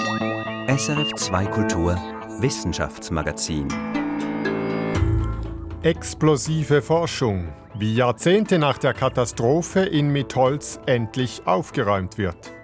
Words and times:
SRF 0.00 1.14
2 1.14 1.46
Kultur 1.46 1.94
Wissenschaftsmagazin. 2.38 3.68
Explosive 5.82 6.80
Forschung. 6.80 7.52
Wie 7.74 7.94
Jahrzehnte 7.94 8.58
nach 8.58 8.78
der 8.78 8.94
Katastrophe 8.94 9.80
in 9.80 10.08
Mitholz 10.08 10.80
endlich 10.86 11.42
aufgeräumt 11.44 12.16
wird. 12.16 12.54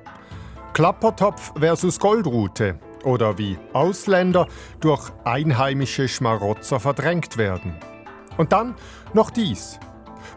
Klappertopf 0.73 1.53
versus 1.59 2.01
Goldrute. 2.01 2.79
Oder 3.05 3.37
wie 3.37 3.59
Ausländer 3.75 4.47
durch 4.81 5.11
einheimische 5.25 6.09
Schmarotzer 6.09 6.81
verdrängt 6.81 7.37
werden. 7.37 7.75
Und 8.39 8.53
dann 8.53 8.77
noch 9.13 9.29
dies. 9.29 9.79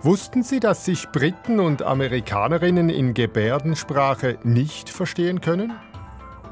Wussten 0.02 0.44
Sie, 0.44 0.60
dass 0.60 0.84
sich 0.84 1.08
Briten 1.10 1.62
und 1.62 1.82
Amerikanerinnen 1.82 2.90
in 2.90 3.14
Gebärdensprache 3.14 4.38
nicht 4.44 4.90
verstehen 4.90 5.40
können? 5.40 5.80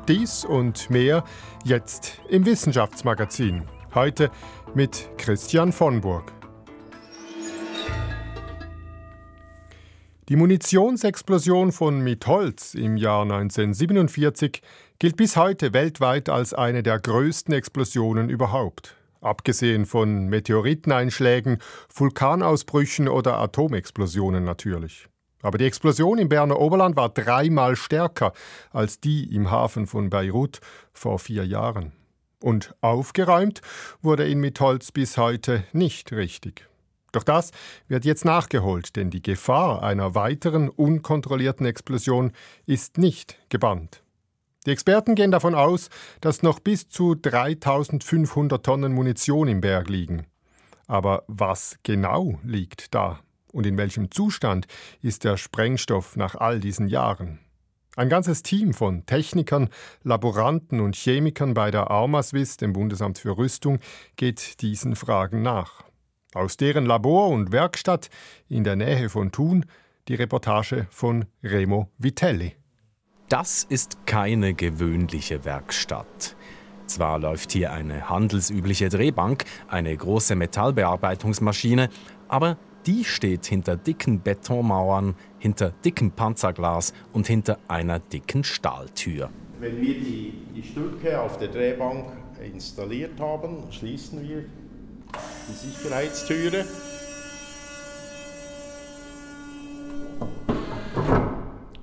Dies 0.08 0.46
und 0.46 0.90
mehr 0.90 1.26
jetzt 1.66 2.22
im 2.30 2.46
Wissenschaftsmagazin. 2.46 3.64
Heute 3.94 4.32
mit 4.74 5.10
Christian 5.18 5.74
von 5.74 6.00
Burg. 6.00 6.32
Die 10.30 10.38
Munitionsexplosion 10.38 11.74
von 11.74 12.00
Mitholz 12.00 12.74
im 12.74 12.96
Jahr 12.96 13.24
1947 13.24 14.62
gilt 14.98 15.18
bis 15.18 15.36
heute 15.36 15.74
weltweit 15.74 16.30
als 16.30 16.54
eine 16.54 16.84
der 16.84 17.00
größten 17.00 17.54
Explosionen 17.54 18.30
überhaupt. 18.30 18.96
Abgesehen 19.20 19.86
von 19.86 20.28
Meteoriteneinschlägen, 20.30 21.58
Vulkanausbrüchen 21.94 23.10
oder 23.10 23.40
Atomexplosionen 23.40 24.46
natürlich. 24.46 25.10
Aber 25.42 25.58
die 25.58 25.66
Explosion 25.66 26.18
im 26.18 26.30
Berner 26.30 26.60
Oberland 26.60 26.96
war 26.96 27.10
dreimal 27.10 27.76
stärker 27.76 28.34
als 28.72 29.00
die 29.00 29.34
im 29.34 29.52
Hafen 29.52 29.88
von 29.88 30.10
Beirut 30.10 30.60
vor 30.94 31.20
vier 31.20 31.46
Jahren. 31.46 31.94
Und 32.40 32.76
aufgeräumt 32.82 33.62
wurde 34.02 34.28
in 34.28 34.40
Mitholz 34.40 34.92
bis 34.92 35.18
heute 35.18 35.64
nicht 35.74 36.12
richtig. 36.12 36.68
Doch 37.12 37.24
das 37.24 37.52
wird 37.88 38.06
jetzt 38.06 38.26
nachgeholt, 38.26 38.96
denn 38.96 39.10
die 39.10 39.22
Gefahr 39.22 39.82
einer 39.82 40.14
weiteren 40.14 40.70
unkontrollierten 40.70 41.66
Explosion 41.66 42.32
ist 42.66 42.98
nicht 42.98 43.38
gebannt. 43.50 44.04
Die 44.66 44.72
Experten 44.72 45.16
gehen 45.16 45.32
davon 45.32 45.56
aus, 45.56 45.90
dass 46.20 46.44
noch 46.44 46.60
bis 46.60 46.90
zu 46.90 47.16
3500 47.16 48.64
Tonnen 48.64 48.94
Munition 48.94 49.48
im 49.48 49.62
Berg 49.62 49.88
liegen. 49.88 50.28
Aber 50.88 51.24
was 51.28 51.78
genau 51.84 52.40
liegt 52.44 52.94
da? 52.94 53.20
Und 53.58 53.66
in 53.66 53.76
welchem 53.76 54.12
Zustand 54.12 54.68
ist 55.02 55.24
der 55.24 55.36
Sprengstoff 55.36 56.16
nach 56.16 56.36
all 56.36 56.60
diesen 56.60 56.88
Jahren? 56.88 57.40
Ein 57.96 58.08
ganzes 58.08 58.44
Team 58.44 58.72
von 58.76 59.08
Technikern, 59.08 59.70
Laboranten 60.04 60.80
und 60.80 60.96
Chemikern 60.96 61.56
bei 61.56 61.72
der 61.72 61.90
Armaswiss, 61.90 62.58
dem 62.58 62.74
Bundesamt 62.74 63.18
für 63.18 63.36
Rüstung, 63.36 63.80
geht 64.16 64.62
diesen 64.62 64.96
Fragen 64.96 65.42
nach. 65.42 65.84
Aus 66.36 66.58
deren 66.58 66.86
Labor 66.86 67.30
und 67.30 67.52
Werkstatt 67.52 68.12
in 68.48 68.64
der 68.64 68.76
Nähe 68.76 69.10
von 69.10 69.32
Thun 69.32 69.66
die 70.08 70.14
Reportage 70.14 70.86
von 70.92 71.26
Remo 71.42 71.90
Vitelli. 71.98 72.56
Das 73.28 73.64
ist 73.64 74.06
keine 74.06 74.54
gewöhnliche 74.54 75.46
Werkstatt. 75.46 76.36
Zwar 76.86 77.18
läuft 77.18 77.54
hier 77.54 77.74
eine 77.74 78.08
handelsübliche 78.08 78.90
Drehbank, 78.90 79.46
eine 79.68 79.98
große 79.98 80.36
Metallbearbeitungsmaschine, 80.36 81.90
aber 82.28 82.58
die 82.86 83.04
steht 83.04 83.46
hinter 83.46 83.76
dicken 83.76 84.22
Betonmauern, 84.22 85.16
hinter 85.40 85.72
dickem 85.84 86.12
Panzerglas 86.12 86.94
und 87.14 87.28
hinter 87.28 87.60
einer 87.68 88.00
dicken 88.00 88.44
Stahltür. 88.44 89.30
Wenn 89.60 89.82
wir 89.82 89.96
die, 89.96 90.34
die 90.56 90.64
Stücke 90.64 91.20
auf 91.20 91.38
der 91.38 91.48
Drehbank 91.48 92.06
installiert 92.42 93.20
haben, 93.20 93.72
schließen 93.72 94.28
wir 94.28 94.46
die 95.48 95.54
Sicherheitstüre. 95.54 96.66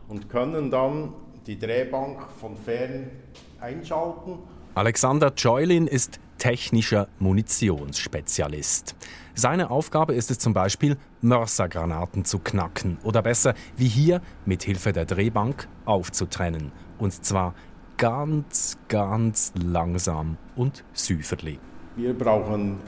Und 0.09 0.29
können 0.29 0.71
dann 0.71 1.13
die 1.47 1.59
Drehbank 1.59 2.23
von 2.41 2.57
fern 2.57 3.11
einschalten. 3.61 4.39
Alexander 4.75 5.33
Joylin 5.37 5.87
ist 5.87 6.21
technischer 6.39 7.09
Munitionsspezialist. 7.19 8.95
Seine 9.37 9.71
Aufgabe 9.71 10.15
ist 10.15 10.31
es 10.31 10.39
zum 10.39 10.55
Beispiel, 10.55 10.97
Mörsergranaten 11.21 12.25
zu 12.25 12.39
knacken 12.39 12.99
oder 13.03 13.21
besser, 13.21 13.55
wie 13.77 13.89
hier, 13.89 14.21
mit 14.47 14.63
Hilfe 14.63 14.93
der 14.93 15.07
Drehbank 15.07 15.67
aufzutrennen. 15.87 16.71
Und 16.99 17.25
zwar 17.25 17.55
ganz, 17.97 18.79
ganz 18.89 19.53
langsam 19.61 20.37
und 20.55 20.85
süferlich. 20.93 21.59
Wir 21.97 22.15
brauchen 22.17 22.79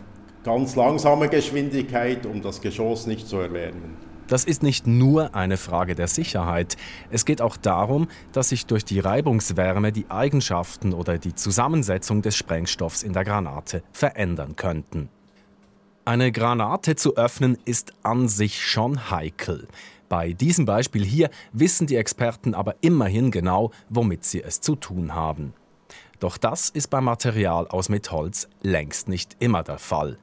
ganz 0.45 0.77
langsame 0.77 1.29
Geschwindigkeit, 1.29 2.25
um 2.27 2.43
das 2.43 2.61
Geschoss 2.61 3.09
nicht 3.09 3.27
zu 3.27 3.39
erwärmen. 3.39 3.97
Das 4.29 4.45
ist 4.45 4.63
nicht 4.63 4.87
nur 4.87 5.35
eine 5.35 5.57
Frage 5.57 5.97
der 5.97 6.09
Sicherheit. 6.09 6.77
Es 7.11 7.25
geht 7.25 7.41
auch 7.41 7.57
darum, 7.57 8.09
dass 8.33 8.49
sich 8.49 8.67
durch 8.67 8.85
die 8.85 9.01
Reibungswärme 9.01 9.91
die 9.93 10.11
Eigenschaften 10.11 10.93
oder 10.93 11.19
die 11.19 11.35
Zusammensetzung 11.35 12.23
des 12.23 12.37
Sprengstoffs 12.37 13.03
in 13.03 13.13
der 13.13 13.25
Granate 13.25 13.83
verändern 13.93 14.55
könnten. 14.57 15.09
Eine 16.09 16.31
Granate 16.31 16.95
zu 16.95 17.17
öffnen 17.17 17.59
ist 17.65 17.93
an 18.05 18.29
sich 18.29 18.65
schon 18.65 19.11
heikel. 19.11 19.67
Bei 20.09 20.33
diesem 20.35 20.65
Beispiel 20.65 21.05
hier 21.05 21.31
wissen 21.53 21.89
die 21.89 21.97
Experten 21.97 22.55
aber 22.55 22.77
immerhin 22.81 23.33
genau, 23.33 23.73
womit 23.89 24.25
sie 24.25 24.41
es 24.41 24.61
zu 24.61 24.77
tun 24.77 25.17
haben. 25.17 25.53
Doch 26.21 26.39
das 26.39 26.71
ist 26.71 26.91
beim 26.91 27.03
Material 27.03 27.67
aus 27.67 27.89
Metholz 27.89 28.47
längst 28.63 29.09
nicht 29.09 29.35
immer 29.41 29.65
der 29.65 29.79
Fall. 29.79 30.17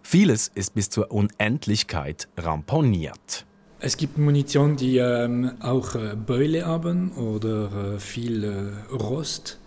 Vieles 0.00 0.48
ist 0.54 0.74
bis 0.74 0.88
zur 0.88 1.10
Unendlichkeit 1.10 2.28
ramponiert. 2.38 3.44
Es 3.80 3.98
gibt 3.98 4.16
Munition, 4.16 4.76
die 4.76 4.96
ähm, 4.96 5.52
auch 5.60 5.94
äh, 5.94 6.16
Beule 6.16 6.64
haben 6.64 7.12
oder 7.12 7.96
äh, 7.96 7.98
viel 7.98 8.44
äh, 8.44 8.94
Rost. 8.94 9.60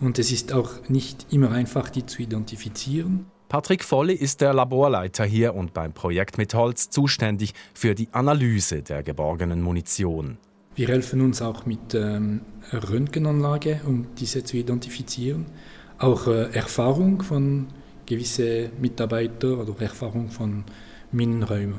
Und 0.00 0.18
es 0.18 0.32
ist 0.32 0.54
auch 0.54 0.88
nicht 0.88 1.26
immer 1.30 1.50
einfach, 1.50 1.90
die 1.90 2.06
zu 2.06 2.22
identifizieren. 2.22 3.26
Patrick 3.52 3.84
Volli 3.84 4.14
ist 4.14 4.40
der 4.40 4.54
Laborleiter 4.54 5.26
hier 5.26 5.54
und 5.54 5.74
beim 5.74 5.92
Projekt 5.92 6.38
mit 6.38 6.54
Holz 6.54 6.88
zuständig 6.88 7.52
für 7.74 7.94
die 7.94 8.08
Analyse 8.12 8.80
der 8.80 9.02
geborgenen 9.02 9.60
Munition. 9.60 10.38
Wir 10.74 10.88
helfen 10.88 11.20
uns 11.20 11.42
auch 11.42 11.66
mit 11.66 11.92
ähm, 11.92 12.40
Röntgenanlage, 12.72 13.82
um 13.86 14.06
diese 14.18 14.42
zu 14.42 14.56
identifizieren. 14.56 15.44
Auch 15.98 16.28
äh, 16.28 16.50
Erfahrung 16.54 17.20
von 17.20 17.66
gewisse 18.06 18.70
Mitarbeiter 18.80 19.58
oder 19.58 19.78
Erfahrung 19.82 20.30
von 20.30 20.64
Minenräumen. 21.10 21.78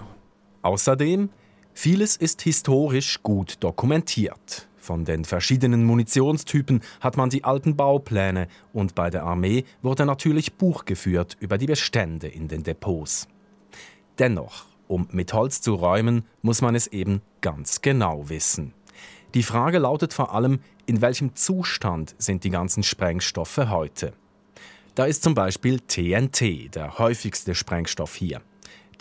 Außerdem, 0.61 1.29
vieles 1.73 2.15
ist 2.17 2.43
historisch 2.43 3.23
gut 3.23 3.55
dokumentiert. 3.61 4.67
Von 4.83 5.05
den 5.05 5.23
verschiedenen 5.23 5.85
Munitionstypen 5.85 6.81
hat 6.99 7.15
man 7.15 7.29
die 7.29 7.45
alten 7.45 7.77
Baupläne 7.77 8.49
und 8.73 8.95
bei 8.95 9.09
der 9.09 9.23
Armee 9.23 9.63
wurde 9.81 10.05
natürlich 10.05 10.55
Buch 10.55 10.83
geführt 10.83 11.37
über 11.39 11.57
die 11.57 11.67
Bestände 11.67 12.27
in 12.27 12.49
den 12.49 12.63
Depots. 12.63 13.29
Dennoch, 14.19 14.65
um 14.89 15.07
mit 15.09 15.31
Holz 15.31 15.61
zu 15.61 15.75
räumen, 15.75 16.25
muss 16.41 16.61
man 16.61 16.75
es 16.75 16.87
eben 16.87 17.21
ganz 17.39 17.79
genau 17.79 18.27
wissen. 18.27 18.73
Die 19.35 19.43
Frage 19.43 19.77
lautet 19.77 20.11
vor 20.11 20.33
allem, 20.33 20.59
in 20.85 20.99
welchem 20.99 21.33
Zustand 21.33 22.13
sind 22.17 22.43
die 22.43 22.49
ganzen 22.49 22.83
Sprengstoffe 22.83 23.69
heute? 23.69 24.11
Da 24.95 25.05
ist 25.05 25.23
zum 25.23 25.33
Beispiel 25.33 25.79
TNT 25.79 26.75
der 26.75 26.97
häufigste 26.97 27.55
Sprengstoff 27.55 28.15
hier. 28.15 28.41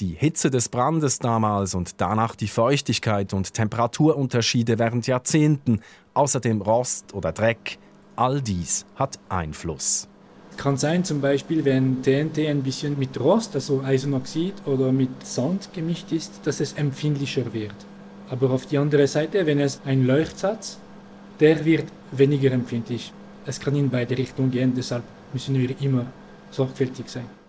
Die 0.00 0.14
Hitze 0.14 0.50
des 0.50 0.68
Brandes 0.68 1.18
damals 1.18 1.74
und 1.74 2.00
danach 2.00 2.34
die 2.34 2.48
Feuchtigkeit 2.48 3.34
und 3.34 3.52
Temperaturunterschiede 3.52 4.78
während 4.78 5.06
Jahrzehnten, 5.06 5.80
außerdem 6.14 6.62
Rost 6.62 7.14
oder 7.14 7.32
Dreck, 7.32 7.78
all 8.16 8.40
dies 8.40 8.86
hat 8.96 9.18
Einfluss. 9.28 10.08
Es 10.50 10.56
kann 10.56 10.76
sein, 10.76 11.04
zum 11.04 11.20
Beispiel, 11.20 11.64
wenn 11.64 12.02
TNT 12.02 12.38
ein 12.48 12.62
bisschen 12.62 12.98
mit 12.98 13.18
Rost, 13.18 13.54
also 13.54 13.82
Eisenoxid 13.82 14.54
oder 14.66 14.92
mit 14.92 15.26
Sand 15.26 15.70
gemischt 15.72 16.12
ist, 16.12 16.40
dass 16.44 16.60
es 16.60 16.74
empfindlicher 16.74 17.52
wird. 17.52 17.74
Aber 18.30 18.50
auf 18.50 18.66
die 18.66 18.78
andere 18.78 19.06
Seite, 19.06 19.46
wenn 19.46 19.60
es 19.60 19.80
ein 19.84 20.06
Leuchtsatz, 20.06 20.78
der 21.40 21.64
wird 21.64 21.86
weniger 22.12 22.52
empfindlich. 22.52 23.12
Es 23.46 23.60
kann 23.60 23.76
in 23.76 23.90
beide 23.90 24.16
Richtungen 24.16 24.50
gehen, 24.50 24.72
deshalb 24.76 25.02
müssen 25.32 25.58
wir 25.58 25.80
immer 25.80 26.06
sorgfältig 26.50 27.08
sein. 27.08 27.41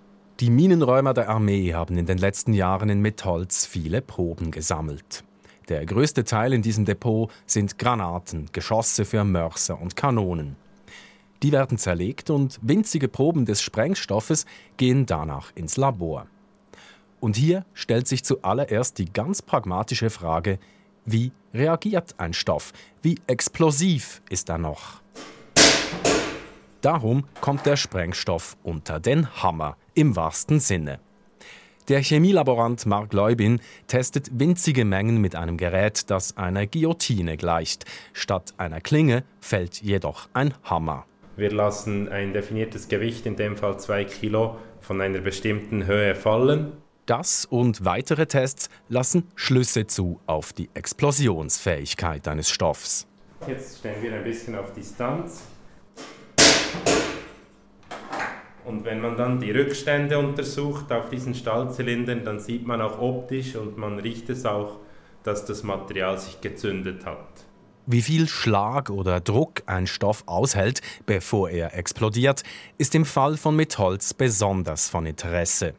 Die 0.44 0.50
Minenräumer 0.50 1.14
der 1.14 1.30
Armee 1.30 1.74
haben 1.74 1.98
in 1.98 2.06
den 2.06 2.18
letzten 2.18 2.52
Jahren 2.52 2.90
in 2.90 3.00
Metholz 3.00 3.66
viele 3.66 4.02
Proben 4.02 4.52
gesammelt. 4.52 5.24
Der 5.70 5.86
größte 5.86 6.26
Teil 6.26 6.52
in 6.52 6.62
diesem 6.62 6.84
Depot 6.84 7.32
sind 7.46 7.80
Granaten, 7.80 8.50
Geschosse 8.52 9.06
für 9.06 9.24
Mörser 9.24 9.80
und 9.80 9.96
Kanonen. 9.96 10.58
Die 11.44 11.54
werden 11.54 11.78
zerlegt 11.78 12.30
und 12.30 12.60
winzige 12.62 13.08
Proben 13.08 13.46
des 13.46 13.62
Sprengstoffes 13.62 14.46
gehen 14.76 15.06
danach 15.06 15.54
ins 15.56 15.78
Labor. 15.78 16.28
Und 17.22 17.38
hier 17.38 17.66
stellt 17.74 18.10
sich 18.10 18.26
zuallererst 18.26 18.98
die 18.98 19.14
ganz 19.14 19.42
pragmatische 19.42 20.10
Frage, 20.10 20.60
wie 21.06 21.32
reagiert 21.54 22.16
ein 22.18 22.34
Stoff? 22.34 22.74
Wie 23.02 23.18
explosiv 23.28 24.22
ist 24.30 24.50
er 24.50 24.58
noch? 24.58 25.02
Darum 26.82 27.24
kommt 27.40 27.66
der 27.66 27.78
Sprengstoff 27.78 28.58
unter 28.62 29.00
den 29.00 29.42
Hammer 29.42 29.78
im 29.94 30.16
wahrsten 30.16 30.60
Sinne. 30.60 31.00
Der 31.90 32.02
Chemielaborant 32.02 32.86
Mark 32.86 33.12
Leubin 33.12 33.60
testet 33.88 34.40
winzige 34.40 34.86
Mengen 34.86 35.20
mit 35.20 35.36
einem 35.36 35.58
Gerät, 35.58 36.10
das 36.10 36.38
einer 36.38 36.66
Guillotine 36.66 37.36
gleicht. 37.36 37.84
Statt 38.14 38.54
einer 38.58 38.80
Klinge 38.80 39.24
fällt 39.42 39.82
jedoch 39.82 40.30
ein 40.34 40.54
Hammer. 40.64 41.06
Wir 41.36 41.52
lassen 41.52 42.08
ein 42.08 42.32
definiertes 42.32 42.88
Gewicht, 42.88 43.26
in 43.26 43.36
dem 43.36 43.58
Fall 43.58 43.80
2 43.80 44.06
Kilo, 44.06 44.58
von 44.80 45.02
einer 45.02 45.20
bestimmten 45.20 45.86
Höhe 45.86 46.16
fallen. 46.16 46.74
Das 47.06 47.44
und 47.44 47.84
weitere 47.84 48.28
Tests 48.28 48.70
lassen 48.88 49.28
Schlüsse 49.36 49.86
zu 49.86 50.22
auf 50.26 50.54
die 50.54 50.70
Explosionsfähigkeit 50.74 52.30
eines 52.30 52.50
Stoffs. 52.50 53.08
Jetzt 53.46 53.80
stellen 53.80 54.02
wir 54.02 54.14
ein 54.14 54.24
bisschen 54.24 54.56
auf 54.56 54.72
Distanz. 54.72 55.44
Und 58.66 58.86
wenn 58.86 59.02
man 59.02 59.18
dann 59.18 59.40
die 59.40 59.52
Rückstände 59.52 60.18
untersucht 60.18 60.92
auf 60.92 61.10
diesen 61.10 61.36
Stahlzylindern, 61.36 62.24
dann 62.24 62.40
sieht 62.40 62.66
man 62.66 62.82
auch 62.82 63.00
optisch 63.00 63.56
und 63.56 63.78
man 63.78 64.00
riecht 64.00 64.30
es 64.30 64.46
auch, 64.46 64.80
dass 65.24 65.46
das 65.46 65.64
Material 65.64 66.18
sich 66.18 66.40
gezündet 66.42 67.06
hat. 67.06 67.46
Wie 67.86 68.02
viel 68.02 68.30
Schlag 68.30 68.90
oder 68.90 69.20
Druck 69.20 69.64
ein 69.66 69.88
Stoff 69.88 70.24
aushält, 70.26 70.82
bevor 71.06 71.50
er 71.50 71.76
explodiert, 71.76 72.44
ist 72.78 72.96
im 72.96 73.04
Fall 73.04 73.36
von 73.36 73.58
Metholz 73.58 74.14
besonders 74.14 74.90
von 74.90 75.06
Interesse. 75.06 75.74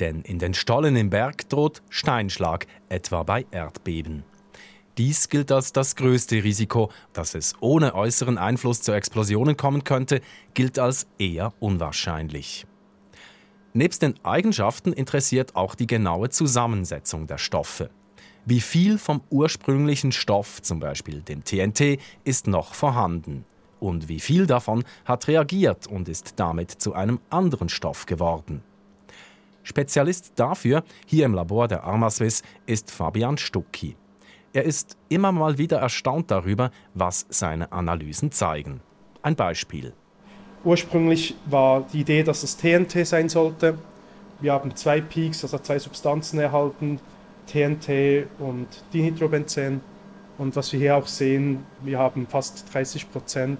Denn 0.00 0.22
in 0.22 0.40
den 0.40 0.54
Stollen 0.54 0.96
im 0.96 1.10
Berg 1.10 1.48
droht 1.48 1.82
Steinschlag, 1.90 2.66
etwa 2.88 3.22
bei 3.22 3.46
Erdbeben. 3.52 4.24
Dies 4.98 5.28
gilt 5.28 5.52
als 5.52 5.72
das 5.72 5.94
größte 5.94 6.42
Risiko. 6.42 6.90
Dass 7.12 7.36
es 7.36 7.54
ohne 7.60 7.94
äußeren 7.94 8.36
Einfluss 8.36 8.82
zu 8.82 8.90
Explosionen 8.92 9.56
kommen 9.56 9.84
könnte, 9.84 10.20
gilt 10.54 10.78
als 10.80 11.06
eher 11.18 11.52
unwahrscheinlich. 11.60 12.66
Nebst 13.74 14.02
den 14.02 14.14
Eigenschaften 14.24 14.92
interessiert 14.92 15.54
auch 15.54 15.76
die 15.76 15.86
genaue 15.86 16.30
Zusammensetzung 16.30 17.28
der 17.28 17.38
Stoffe. 17.38 17.90
Wie 18.44 18.60
viel 18.60 18.98
vom 18.98 19.20
ursprünglichen 19.30 20.10
Stoff, 20.10 20.62
zum 20.62 20.80
Beispiel 20.80 21.22
dem 21.22 21.44
TNT, 21.44 22.00
ist 22.24 22.48
noch 22.48 22.74
vorhanden? 22.74 23.44
Und 23.78 24.08
wie 24.08 24.18
viel 24.18 24.46
davon 24.46 24.82
hat 25.04 25.28
reagiert 25.28 25.86
und 25.86 26.08
ist 26.08 26.34
damit 26.40 26.72
zu 26.72 26.94
einem 26.94 27.20
anderen 27.30 27.68
Stoff 27.68 28.06
geworden? 28.06 28.64
Spezialist 29.62 30.32
dafür, 30.34 30.82
hier 31.06 31.26
im 31.26 31.34
Labor 31.34 31.68
der 31.68 31.84
Armaswiss, 31.84 32.42
ist 32.66 32.90
Fabian 32.90 33.38
Stucki. 33.38 33.94
Er 34.52 34.64
ist 34.64 34.96
immer 35.08 35.32
mal 35.32 35.58
wieder 35.58 35.78
erstaunt 35.78 36.30
darüber, 36.30 36.70
was 36.94 37.26
seine 37.28 37.70
Analysen 37.72 38.32
zeigen. 38.32 38.80
Ein 39.22 39.36
Beispiel. 39.36 39.92
Ursprünglich 40.64 41.36
war 41.46 41.86
die 41.92 42.00
Idee, 42.00 42.22
dass 42.22 42.42
es 42.42 42.56
TNT 42.56 43.06
sein 43.06 43.28
sollte. 43.28 43.78
Wir 44.40 44.52
haben 44.52 44.74
zwei 44.74 45.00
Peaks, 45.00 45.42
also 45.44 45.58
zwei 45.58 45.78
Substanzen 45.78 46.38
erhalten, 46.38 47.00
TNT 47.46 48.26
und 48.38 48.66
Dinitrobenzen. 48.92 49.80
Und 50.38 50.54
was 50.56 50.72
wir 50.72 50.80
hier 50.80 50.96
auch 50.96 51.06
sehen, 51.06 51.66
wir 51.82 51.98
haben 51.98 52.26
fast 52.26 52.72
30 52.72 53.10
Prozent 53.10 53.58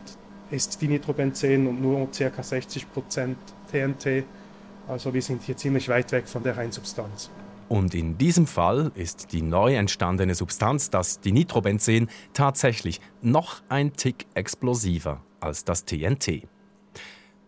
ist 0.50 0.80
Dinitrobenzen 0.80 1.66
und 1.66 1.82
nur 1.82 2.08
ca. 2.10 2.42
60 2.42 2.90
Prozent 2.90 3.36
TNT. 3.70 4.24
Also 4.86 5.12
wir 5.12 5.20
sind 5.20 5.42
hier 5.42 5.56
ziemlich 5.56 5.88
weit 5.88 6.10
weg 6.12 6.26
von 6.26 6.42
der 6.42 6.56
Reinsubstanz. 6.56 7.30
Und 7.68 7.94
in 7.94 8.16
diesem 8.16 8.46
Fall 8.46 8.90
ist 8.94 9.32
die 9.32 9.42
neu 9.42 9.74
entstandene 9.74 10.34
Substanz, 10.34 10.88
das 10.88 11.20
Dinitrobenzen, 11.20 12.08
tatsächlich 12.32 13.00
noch 13.20 13.62
ein 13.68 13.92
Tick 13.92 14.26
explosiver 14.34 15.20
als 15.40 15.64
das 15.64 15.84
TNT. 15.84 16.48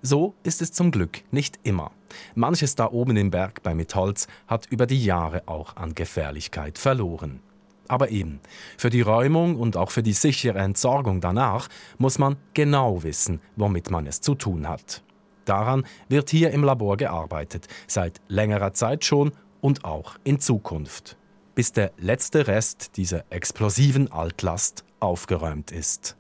So 0.03 0.35
ist 0.43 0.63
es 0.63 0.73
zum 0.73 0.91
Glück 0.91 1.23
nicht 1.31 1.59
immer. 1.63 1.93
Manches 2.35 2.75
da 2.75 2.91
oben 2.91 3.17
im 3.17 3.31
Berg 3.31 3.63
bei 3.63 3.75
Metholz 3.75 4.27
hat 4.47 4.67
über 4.71 4.87
die 4.87 5.03
Jahre 5.03 5.43
auch 5.47 5.77
an 5.77 5.95
Gefährlichkeit 5.95 6.79
verloren. 6.79 7.41
Aber 7.89 8.11
eben, 8.11 8.41
für 8.79 8.89
die 8.89 9.01
Räumung 9.01 9.57
und 9.57 9.77
auch 9.77 9.91
für 9.91 10.03
die 10.03 10.13
sichere 10.13 10.59
Entsorgung 10.59 11.21
danach 11.21 11.69
muss 11.99 12.19
man 12.19 12.37
genau 12.55 13.03
wissen, 13.03 13.41
womit 13.57 13.91
man 13.91 14.07
es 14.07 14.21
zu 14.21 14.35
tun 14.35 14.69
hat. 14.69 15.03
Daran 15.45 15.85
wird 16.09 16.31
hier 16.31 16.51
im 16.53 16.63
Labor 16.63 16.97
gearbeitet, 16.97 17.67
seit 17.87 18.21
längerer 18.29 18.73
Zeit 18.73 19.05
schon 19.05 19.33
und 19.61 19.85
auch 19.85 20.17
in 20.25 20.41
Zukunft, 20.41 21.17
bis 21.55 21.73
der 21.73 21.93
letzte 21.99 22.47
Rest 22.47 22.97
dieser 22.97 23.25
explosiven 23.31 24.11
Altlast 24.11 24.85
aufgeräumt 25.01 25.73
ist. 25.73 26.17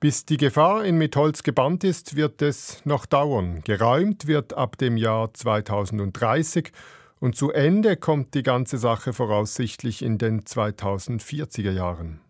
Bis 0.00 0.24
die 0.24 0.36
Gefahr 0.36 0.84
in 0.84 0.96
Metholz 0.96 1.42
gebannt 1.42 1.82
ist, 1.82 2.14
wird 2.14 2.40
es 2.40 2.84
noch 2.84 3.04
dauern. 3.04 3.62
Geräumt 3.64 4.28
wird 4.28 4.54
ab 4.54 4.78
dem 4.78 4.96
Jahr 4.96 5.34
2030 5.34 6.70
und 7.18 7.34
zu 7.34 7.50
Ende 7.50 7.96
kommt 7.96 8.34
die 8.34 8.44
ganze 8.44 8.78
Sache 8.78 9.12
voraussichtlich 9.12 10.02
in 10.02 10.18
den 10.18 10.42
2040er 10.42 11.72
Jahren. 11.72 12.20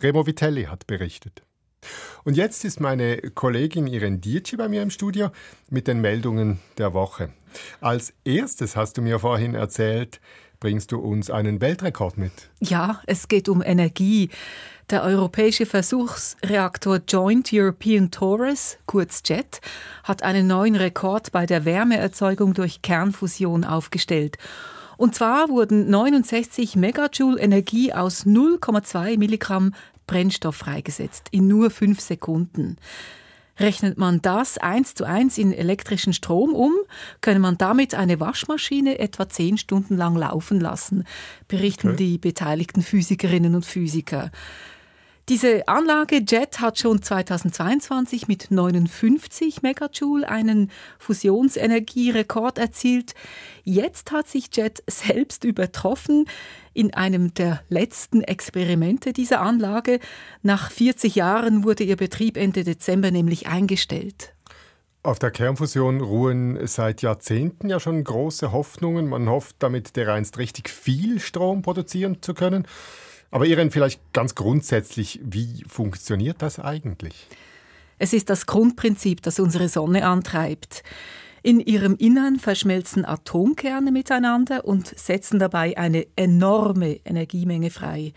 Remo 0.00 0.26
Vitelli 0.26 0.64
hat 0.64 0.86
berichtet. 0.86 1.42
Und 2.24 2.36
jetzt 2.36 2.64
ist 2.64 2.80
meine 2.80 3.18
Kollegin 3.18 3.86
Irene 3.86 4.18
Dietschi 4.18 4.56
bei 4.56 4.68
mir 4.68 4.82
im 4.82 4.90
Studio 4.90 5.30
mit 5.70 5.86
den 5.86 6.00
Meldungen 6.00 6.60
der 6.78 6.94
Woche. 6.94 7.30
Als 7.80 8.12
erstes 8.24 8.76
hast 8.76 8.96
du 8.96 9.02
mir 9.02 9.18
vorhin 9.18 9.54
erzählt, 9.54 10.20
bringst 10.60 10.92
du 10.92 10.98
uns 10.98 11.30
einen 11.30 11.60
Weltrekord 11.60 12.16
mit. 12.16 12.32
Ja, 12.60 13.00
es 13.06 13.28
geht 13.28 13.48
um 13.48 13.62
Energie. 13.62 14.30
Der 14.90 15.02
europäische 15.02 15.66
Versuchsreaktor 15.66 17.00
Joint 17.08 17.50
European 17.52 18.10
Torus, 18.10 18.76
kurz 18.86 19.22
JET, 19.24 19.60
hat 20.02 20.22
einen 20.22 20.46
neuen 20.46 20.76
Rekord 20.76 21.32
bei 21.32 21.46
der 21.46 21.64
Wärmeerzeugung 21.64 22.54
durch 22.54 22.82
Kernfusion 22.82 23.64
aufgestellt. 23.64 24.36
Und 24.96 25.14
zwar 25.14 25.48
wurden 25.48 25.90
69 25.90 26.76
Megajoule 26.76 27.40
Energie 27.40 27.92
aus 27.92 28.26
0,2 28.26 29.18
Milligramm 29.18 29.74
Brennstoff 30.06 30.56
freigesetzt 30.56 31.28
in 31.30 31.48
nur 31.48 31.70
fünf 31.70 32.00
Sekunden. 32.00 32.76
Rechnet 33.58 33.98
man 33.98 34.20
das 34.20 34.58
eins 34.58 34.94
zu 34.94 35.04
eins 35.04 35.38
in 35.38 35.52
elektrischen 35.52 36.12
Strom 36.12 36.54
um, 36.54 36.72
könne 37.20 37.38
man 37.38 37.56
damit 37.56 37.94
eine 37.94 38.18
Waschmaschine 38.18 38.98
etwa 38.98 39.28
zehn 39.28 39.58
Stunden 39.58 39.96
lang 39.96 40.16
laufen 40.16 40.58
lassen, 40.58 41.04
berichten 41.46 41.90
okay. 41.90 41.96
die 41.96 42.18
beteiligten 42.18 42.82
Physikerinnen 42.82 43.54
und 43.54 43.64
Physiker. 43.64 44.32
Diese 45.30 45.68
Anlage 45.68 46.16
JET 46.16 46.60
hat 46.60 46.78
schon 46.78 47.00
2022 47.00 48.28
mit 48.28 48.50
59 48.50 49.62
Megajoule 49.62 50.28
einen 50.28 50.70
Fusionsenergierekord 50.98 52.58
erzielt. 52.58 53.14
Jetzt 53.62 54.12
hat 54.12 54.28
sich 54.28 54.54
JET 54.54 54.82
selbst 54.86 55.44
übertroffen 55.44 56.26
in 56.74 56.92
einem 56.92 57.32
der 57.32 57.62
letzten 57.70 58.20
Experimente 58.20 59.14
dieser 59.14 59.40
Anlage. 59.40 59.98
Nach 60.42 60.70
40 60.70 61.14
Jahren 61.14 61.64
wurde 61.64 61.84
ihr 61.84 61.96
Betrieb 61.96 62.36
Ende 62.36 62.62
Dezember 62.62 63.10
nämlich 63.10 63.46
eingestellt. 63.46 64.34
Auf 65.02 65.18
der 65.18 65.30
Kernfusion 65.30 66.02
ruhen 66.02 66.66
seit 66.66 67.00
Jahrzehnten 67.00 67.70
ja 67.70 67.80
schon 67.80 68.04
große 68.04 68.52
Hoffnungen. 68.52 69.08
Man 69.08 69.30
hofft 69.30 69.56
damit 69.60 69.96
dereinst 69.96 70.36
richtig 70.36 70.68
viel 70.68 71.18
Strom 71.18 71.62
produzieren 71.62 72.20
zu 72.20 72.34
können. 72.34 72.66
Aber 73.34 73.46
Irene, 73.46 73.72
vielleicht 73.72 74.00
ganz 74.12 74.36
grundsätzlich, 74.36 75.18
wie 75.24 75.64
funktioniert 75.66 76.40
das 76.40 76.60
eigentlich? 76.60 77.26
Es 77.98 78.12
ist 78.12 78.30
das 78.30 78.46
Grundprinzip, 78.46 79.22
das 79.22 79.40
unsere 79.40 79.68
Sonne 79.68 80.06
antreibt. 80.06 80.84
In 81.42 81.58
ihrem 81.58 81.96
Innern 81.96 82.38
verschmelzen 82.38 83.04
Atomkerne 83.04 83.90
miteinander 83.90 84.64
und 84.64 84.96
setzen 84.96 85.40
dabei 85.40 85.76
eine 85.76 86.06
enorme 86.14 87.00
Energiemenge 87.04 87.70
frei. 87.70 88.12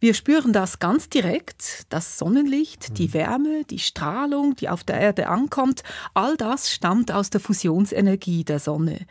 Wir 0.00 0.12
spüren 0.12 0.52
das 0.52 0.80
ganz 0.80 1.08
direkt, 1.08 1.86
das 1.90 2.18
Sonnenlicht, 2.18 2.98
die 2.98 3.06
mhm. 3.06 3.14
Wärme, 3.14 3.64
die 3.70 3.78
Strahlung, 3.78 4.56
die 4.56 4.68
auf 4.68 4.82
der 4.82 4.98
Erde 4.98 5.28
ankommt, 5.28 5.84
all 6.14 6.36
das 6.36 6.72
stammt 6.72 7.12
aus 7.12 7.30
der 7.30 7.40
Fusionsenergie 7.40 8.42
der 8.42 8.58
Sonne. 8.58 9.06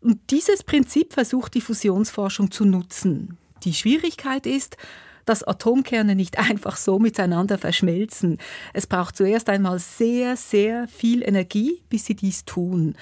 Und 0.00 0.30
dieses 0.30 0.62
Prinzip 0.62 1.12
versucht 1.12 1.52
die 1.52 1.60
Fusionsforschung 1.60 2.50
zu 2.50 2.64
nutzen. 2.64 3.36
Die 3.64 3.74
Schwierigkeit 3.74 4.46
ist, 4.46 4.76
dass 5.24 5.42
Atomkerne 5.42 6.14
nicht 6.14 6.38
einfach 6.50 6.76
so 6.76 6.98
miteinander 6.98 7.58
verschmelzen. 7.58 8.38
Es 8.72 8.86
braucht 8.86 9.16
zuerst 9.16 9.50
einmal 9.50 9.78
sehr, 9.78 10.36
sehr 10.36 10.88
viel 10.88 11.22
Energie, 11.22 11.82
bis 11.90 12.06
sie 12.06 12.14
dies 12.14 12.44
tun. 12.44 12.96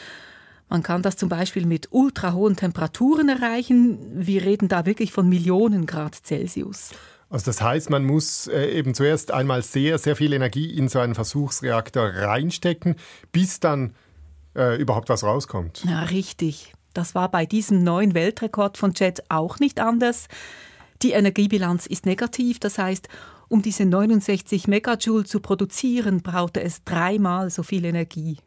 Man 0.68 0.82
kann 0.82 1.02
das 1.02 1.16
zum 1.16 1.28
Beispiel 1.28 1.66
mit 1.66 1.88
ultra 1.90 2.32
hohen 2.32 2.56
Temperaturen 2.56 3.28
erreichen. 3.28 3.98
Wir 4.14 4.42
reden 4.42 4.68
da 4.68 4.86
wirklich 4.86 5.12
von 5.12 5.28
Millionen 5.28 5.86
Grad 5.86 6.14
Celsius. 6.14 6.90
Also 7.30 7.46
das 7.46 7.60
heißt, 7.62 7.90
man 7.90 8.04
muss 8.04 8.46
äh, 8.46 8.66
eben 8.70 8.94
zuerst 8.94 9.30
einmal 9.30 9.62
sehr, 9.62 9.98
sehr 9.98 10.16
viel 10.16 10.32
Energie 10.32 10.70
in 10.76 10.88
so 10.88 10.98
einen 10.98 11.14
Versuchsreaktor 11.14 12.04
reinstecken, 12.04 12.96
bis 13.32 13.60
dann 13.60 13.94
äh, 14.56 14.80
überhaupt 14.80 15.08
was 15.08 15.24
rauskommt. 15.24 15.84
Ja, 15.84 16.02
richtig. 16.04 16.72
Das 16.94 17.14
war 17.14 17.30
bei 17.30 17.44
diesem 17.44 17.82
neuen 17.82 18.14
Weltrekord 18.14 18.78
von 18.78 18.92
Jet 18.94 19.22
auch 19.28 19.58
nicht 19.58 19.80
anders. 19.80 20.28
Die 21.02 21.12
Energiebilanz 21.12 21.86
ist 21.86 22.06
negativ, 22.06 22.58
das 22.60 22.78
heißt, 22.78 23.08
Um 23.48 23.60
diese 23.60 23.84
69 23.84 24.68
Megajoule 24.68 25.24
zu 25.24 25.38
produzieren, 25.38 26.22
brauchte 26.22 26.62
es 26.62 26.82
dreimal 26.82 27.50
so 27.50 27.62
viel 27.62 27.84
Energie. 27.84 28.38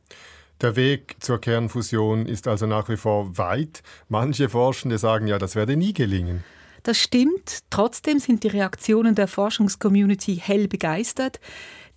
Der 0.59 0.75
Weg 0.75 1.17
zur 1.19 1.39
Kernfusion 1.39 2.25
ist 2.25 2.47
also 2.47 2.65
nach 2.65 2.89
wie 2.89 2.97
vor 2.97 3.37
weit. 3.37 3.83
Manche 4.09 4.49
Forschende 4.49 4.97
sagen 4.97 5.27
ja, 5.27 5.37
das 5.37 5.55
werde 5.55 5.77
nie 5.77 5.93
gelingen. 5.93 6.43
Das 6.81 6.97
stimmt. 6.97 7.59
Trotzdem 7.69 8.17
sind 8.17 8.43
die 8.43 8.47
Reaktionen 8.47 9.13
der 9.13 9.27
Forschungscommunity 9.27 10.41
hell 10.43 10.67
begeistert. 10.67 11.39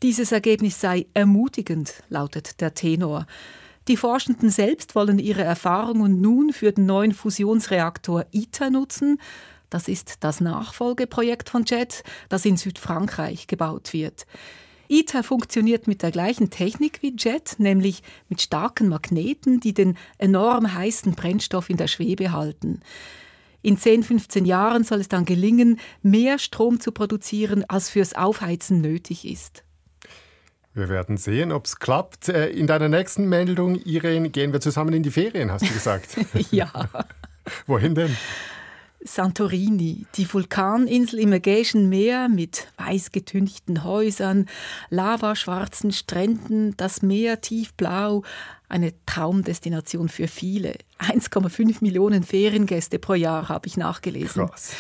Dieses 0.03 0.31
Ergebnis 0.31 0.79
sei 0.81 1.07
ermutigend, 1.15 2.03
lautet 2.11 2.61
der 2.61 2.75
Tenor. 2.75 3.27
Die 3.91 3.97
Forschenden 3.97 4.51
selbst 4.51 4.95
wollen 4.95 5.19
ihre 5.19 5.43
Erfahrungen 5.43 6.21
nun 6.21 6.53
für 6.53 6.71
den 6.71 6.87
neuen 6.87 7.13
Fusionsreaktor 7.13 8.25
ITER 8.31 8.71
nutzen. 8.71 9.21
Das 9.69 9.89
ist 9.89 10.19
das 10.21 10.41
Nachfolgeprojekt 10.41 11.51
von 11.51 11.65
JET, 11.65 12.05
das 12.29 12.45
in 12.45 12.57
Südfrankreich 12.57 13.49
gebaut 13.49 13.93
wird. 13.93 14.29
ITER 14.87 15.25
funktioniert 15.25 15.89
mit 15.89 16.03
der 16.03 16.13
gleichen 16.13 16.51
Technik 16.51 17.03
wie 17.03 17.17
JET, 17.19 17.57
nämlich 17.59 18.05
mit 18.29 18.41
starken 18.41 18.87
Magneten, 18.87 19.59
die 19.59 19.75
den 19.75 19.97
enorm 20.19 20.73
heißen 20.73 21.17
Brennstoff 21.17 21.69
in 21.69 21.77
der 21.77 21.89
Schwebe 21.89 22.31
halten. 22.31 22.83
In 23.61 23.77
10, 23.77 24.05
15 24.05 24.45
Jahren 24.45 24.85
soll 24.85 25.01
es 25.01 25.09
dann 25.09 25.25
gelingen, 25.25 25.81
mehr 26.01 26.39
Strom 26.39 26.79
zu 26.79 26.93
produzieren, 26.93 27.65
als 27.67 27.91
fürs 27.91 28.15
Aufheizen 28.15 28.81
nötig 28.81 29.29
ist. 29.29 29.65
Wir 30.73 30.89
werden 30.89 31.17
sehen, 31.17 31.51
ob 31.51 31.67
es 31.67 31.79
klappt. 31.79 32.29
Äh, 32.29 32.51
in 32.51 32.67
deiner 32.67 32.89
nächsten 32.89 33.29
Meldung, 33.29 33.77
Irene, 33.77 34.31
gehen 34.31 34.53
wir 34.53 34.61
zusammen 34.61 34.93
in 34.93 35.03
die 35.03 35.11
Ferien, 35.11 35.51
hast 35.51 35.69
du 35.69 35.73
gesagt. 35.73 36.17
ja. 36.51 36.71
Wohin 37.67 37.95
denn? 37.95 38.17
Santorini, 39.03 40.07
die 40.15 40.31
Vulkaninsel 40.33 41.21
im 41.21 41.33
Ägäischen 41.33 41.89
Meer 41.89 42.29
mit 42.29 42.69
weiß 42.77 43.13
getünchten 43.13 43.83
Häusern, 43.83 44.47
lavaschwarzen 44.91 45.91
Stränden, 45.91 46.77
das 46.77 47.01
Meer 47.01 47.41
tiefblau, 47.41 48.25
eine 48.69 48.93
Traumdestination 49.07 50.11
für 50.11 50.29
viele. 50.29 50.75
1,5 50.99 51.79
Millionen 51.81 52.23
Feriengäste 52.23 52.99
pro 52.99 53.15
Jahr 53.15 53.49
habe 53.49 53.67
ich 53.67 53.79
nachgelesen. 53.79 54.47
Krass. 54.47 54.75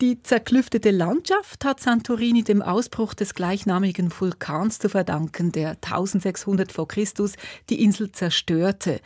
Die 0.00 0.20
zerklüftete 0.22 0.90
Landschaft 0.90 1.64
hat 1.64 1.78
Santorini 1.78 2.42
dem 2.42 2.62
Ausbruch 2.62 3.14
des 3.14 3.32
gleichnamigen 3.34 4.12
Vulkans 4.12 4.80
zu 4.80 4.88
verdanken, 4.88 5.52
der 5.52 5.70
1600 5.82 6.72
v. 6.72 6.86
Chr. 6.86 7.04
die 7.70 7.82
Insel 7.82 8.10
zerstörte. 8.10 9.00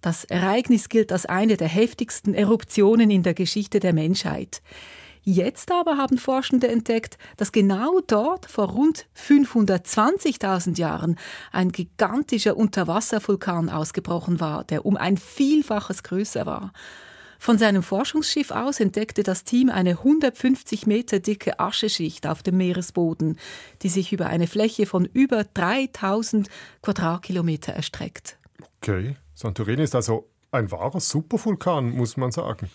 Das 0.00 0.24
Ereignis 0.24 0.88
gilt 0.88 1.12
als 1.12 1.24
eine 1.24 1.56
der 1.56 1.68
heftigsten 1.68 2.34
Eruptionen 2.34 3.10
in 3.10 3.22
der 3.22 3.34
Geschichte 3.34 3.78
der 3.78 3.92
Menschheit. 3.92 4.60
Jetzt 5.22 5.70
aber 5.70 5.96
haben 5.98 6.18
Forschende 6.18 6.68
entdeckt, 6.68 7.16
dass 7.36 7.52
genau 7.52 8.00
dort 8.06 8.44
vor 8.46 8.70
rund 8.70 9.06
520.000 9.16 10.78
Jahren 10.78 11.16
ein 11.52 11.70
gigantischer 11.70 12.56
Unterwasservulkan 12.56 13.70
ausgebrochen 13.70 14.40
war, 14.40 14.64
der 14.64 14.84
um 14.84 14.96
ein 14.96 15.16
Vielfaches 15.16 16.02
größer 16.02 16.44
war. 16.44 16.72
Von 17.44 17.58
seinem 17.58 17.82
Forschungsschiff 17.82 18.52
aus 18.52 18.80
entdeckte 18.80 19.22
das 19.22 19.44
Team 19.44 19.68
eine 19.68 19.98
150 19.98 20.86
Meter 20.86 21.20
dicke 21.20 21.60
Ascheschicht 21.60 22.26
auf 22.26 22.42
dem 22.42 22.56
Meeresboden, 22.56 23.38
die 23.82 23.90
sich 23.90 24.14
über 24.14 24.28
eine 24.28 24.46
Fläche 24.46 24.86
von 24.86 25.04
über 25.04 25.44
3000 25.44 26.48
Quadratkilometer 26.80 27.74
erstreckt. 27.74 28.38
Okay. 28.80 29.16
Santorini 29.34 29.82
ist 29.82 29.94
also 29.94 30.26
ein 30.52 30.70
wahrer 30.70 31.00
Supervulkan, 31.00 31.90
muss 31.90 32.16
man 32.16 32.32
sagen. 32.32 32.70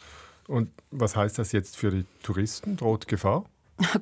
Und 0.47 0.69
was 0.91 1.15
heißt 1.15 1.39
das 1.39 1.51
jetzt 1.51 1.75
für 1.75 1.89
die 1.89 2.05
Touristen? 2.21 2.77
Droht 2.77 3.07
Gefahr? 3.07 3.45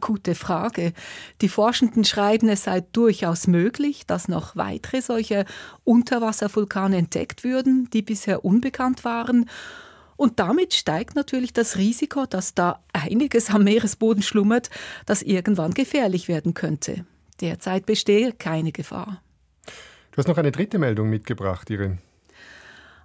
Gute 0.01 0.36
Frage. 0.36 0.91
Die 1.39 1.47
Forschenden 1.47 2.03
schreiben, 2.03 2.50
es 2.50 2.65
sei 2.65 2.81
durchaus 2.81 3.47
möglich, 3.47 4.05
dass 4.05 4.27
noch 4.27 4.57
weitere 4.57 5.01
solche 5.01 5.45
Unterwasservulkane 5.86 6.97
entdeckt 6.97 7.45
würden, 7.45 7.89
die 7.93 8.01
bisher 8.01 8.43
unbekannt 8.43 9.05
waren. 9.05 9.50
Und 10.17 10.39
damit 10.39 10.74
steigt 10.74 11.15
natürlich 11.15 11.53
das 11.53 11.77
Risiko, 11.77 12.25
dass 12.25 12.55
da 12.55 12.83
einiges 12.91 13.51
am 13.51 13.63
Meeresboden 13.63 14.24
schlummert, 14.24 14.69
das 15.05 15.21
irgendwann 15.21 15.74
gefährlich 15.74 16.27
werden 16.27 16.53
könnte. 16.53 17.05
Derzeit 17.39 17.86
bestehe 17.86 18.33
keine 18.33 18.71
Gefahr. 18.71 19.21
Du 20.12 20.17
hast 20.17 20.27
noch 20.27 20.38
eine 20.38 20.51
dritte 20.51 20.79
Meldung 20.79 21.09
mitgebracht, 21.09 21.69
Irin. 21.69 22.00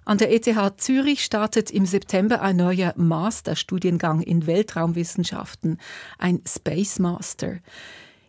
An 0.05 0.17
der 0.17 0.33
ETH 0.33 0.81
Zürich 0.81 1.23
startet 1.23 1.71
im 1.71 1.85
September 1.85 2.41
ein 2.41 2.57
neuer 2.57 2.93
Masterstudiengang 2.97 4.21
in 4.21 4.47
Weltraumwissenschaften, 4.47 5.79
ein 6.17 6.41
Space 6.45 6.99
Master. 6.99 7.59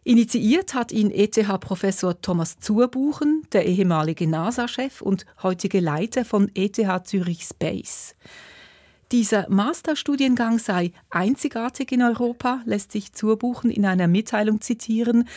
Initiiert 0.05 0.75
hat 0.75 0.93
ihn 0.93 1.11
ETH-Professor 1.11 2.21
Thomas 2.21 2.59
Zurbuchen, 2.59 3.43
der 3.53 3.65
ehemalige 3.67 4.29
NASA-Chef 4.29 5.01
und 5.01 5.25
heutige 5.43 5.81
Leiter 5.81 6.27
von 6.27 6.51
ETH 6.55 6.79
Zürich 7.05 7.45
Space. 7.45 8.15
Dieser 9.13 9.49
Masterstudiengang 9.49 10.59
sei 10.59 10.93
einzigartig 11.11 11.93
in 11.93 12.03
Europa, 12.03 12.63
lässt 12.65 12.93
sich 12.93 13.13
Zurbuchen 13.13 13.71
in 13.71 13.85
einer 13.87 14.09
Mitteilung 14.09 14.61
zitieren. 14.61 15.29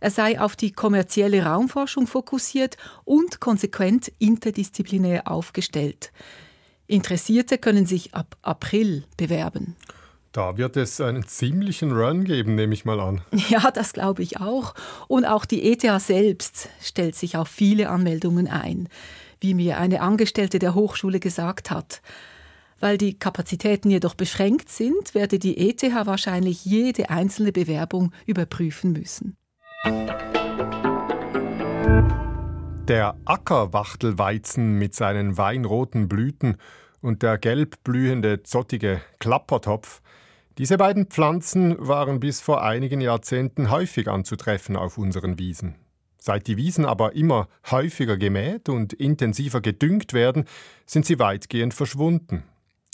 Er 0.00 0.10
sei 0.10 0.40
auf 0.40 0.56
die 0.56 0.72
kommerzielle 0.72 1.44
Raumforschung 1.44 2.06
fokussiert 2.06 2.76
und 3.04 3.40
konsequent 3.40 4.12
interdisziplinär 4.18 5.30
aufgestellt. 5.30 6.12
Interessierte 6.88 7.58
können 7.58 7.86
sich 7.86 8.14
ab 8.14 8.36
April 8.42 9.04
bewerben. 9.16 9.76
Da 10.32 10.56
wird 10.56 10.76
es 10.78 11.00
einen 11.00 11.26
ziemlichen 11.26 11.92
Run 11.92 12.24
geben, 12.24 12.54
nehme 12.54 12.74
ich 12.74 12.84
mal 12.84 13.00
an. 13.00 13.20
Ja, 13.48 13.70
das 13.70 13.92
glaube 13.92 14.22
ich 14.22 14.40
auch. 14.40 14.74
Und 15.06 15.24
auch 15.26 15.44
die 15.44 15.70
ETH 15.70 15.84
selbst 16.00 16.68
stellt 16.80 17.14
sich 17.14 17.36
auf 17.36 17.48
viele 17.48 17.88
Anmeldungen 17.90 18.48
ein, 18.48 18.88
wie 19.40 19.54
mir 19.54 19.78
eine 19.78 20.00
Angestellte 20.00 20.58
der 20.58 20.74
Hochschule 20.74 21.20
gesagt 21.20 21.70
hat. 21.70 22.00
Weil 22.82 22.98
die 22.98 23.16
Kapazitäten 23.16 23.90
jedoch 23.90 24.16
beschränkt 24.16 24.68
sind, 24.68 25.14
werde 25.14 25.38
die 25.38 25.56
ETH 25.56 25.84
wahrscheinlich 26.04 26.64
jede 26.64 27.10
einzelne 27.10 27.52
Bewerbung 27.52 28.12
überprüfen 28.26 28.90
müssen. 28.92 29.36
Der 32.88 33.14
Ackerwachtelweizen 33.24 34.80
mit 34.80 34.96
seinen 34.96 35.38
weinroten 35.38 36.08
Blüten 36.08 36.56
und 37.00 37.22
der 37.22 37.38
gelb 37.38 37.84
blühende 37.84 38.42
zottige 38.42 39.00
Klappertopf, 39.20 40.02
diese 40.58 40.76
beiden 40.76 41.06
Pflanzen 41.06 41.76
waren 41.78 42.18
bis 42.18 42.40
vor 42.40 42.64
einigen 42.64 43.00
Jahrzehnten 43.00 43.70
häufig 43.70 44.08
anzutreffen 44.08 44.74
auf 44.74 44.98
unseren 44.98 45.38
Wiesen. 45.38 45.76
Seit 46.18 46.48
die 46.48 46.56
Wiesen 46.56 46.84
aber 46.84 47.14
immer 47.14 47.46
häufiger 47.70 48.16
gemäht 48.16 48.68
und 48.68 48.92
intensiver 48.92 49.60
gedüngt 49.60 50.12
werden, 50.14 50.46
sind 50.84 51.06
sie 51.06 51.20
weitgehend 51.20 51.74
verschwunden. 51.74 52.42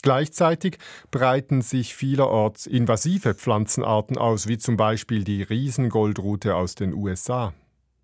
Gleichzeitig 0.01 0.77
breiten 1.11 1.61
sich 1.61 1.93
vielerorts 1.93 2.65
invasive 2.65 3.33
Pflanzenarten 3.33 4.17
aus, 4.17 4.47
wie 4.47 4.57
zum 4.57 4.77
Beispiel 4.77 5.23
die 5.23 5.43
Riesengoldrute 5.43 6.55
aus 6.55 6.75
den 6.75 6.93
USA. 6.93 7.53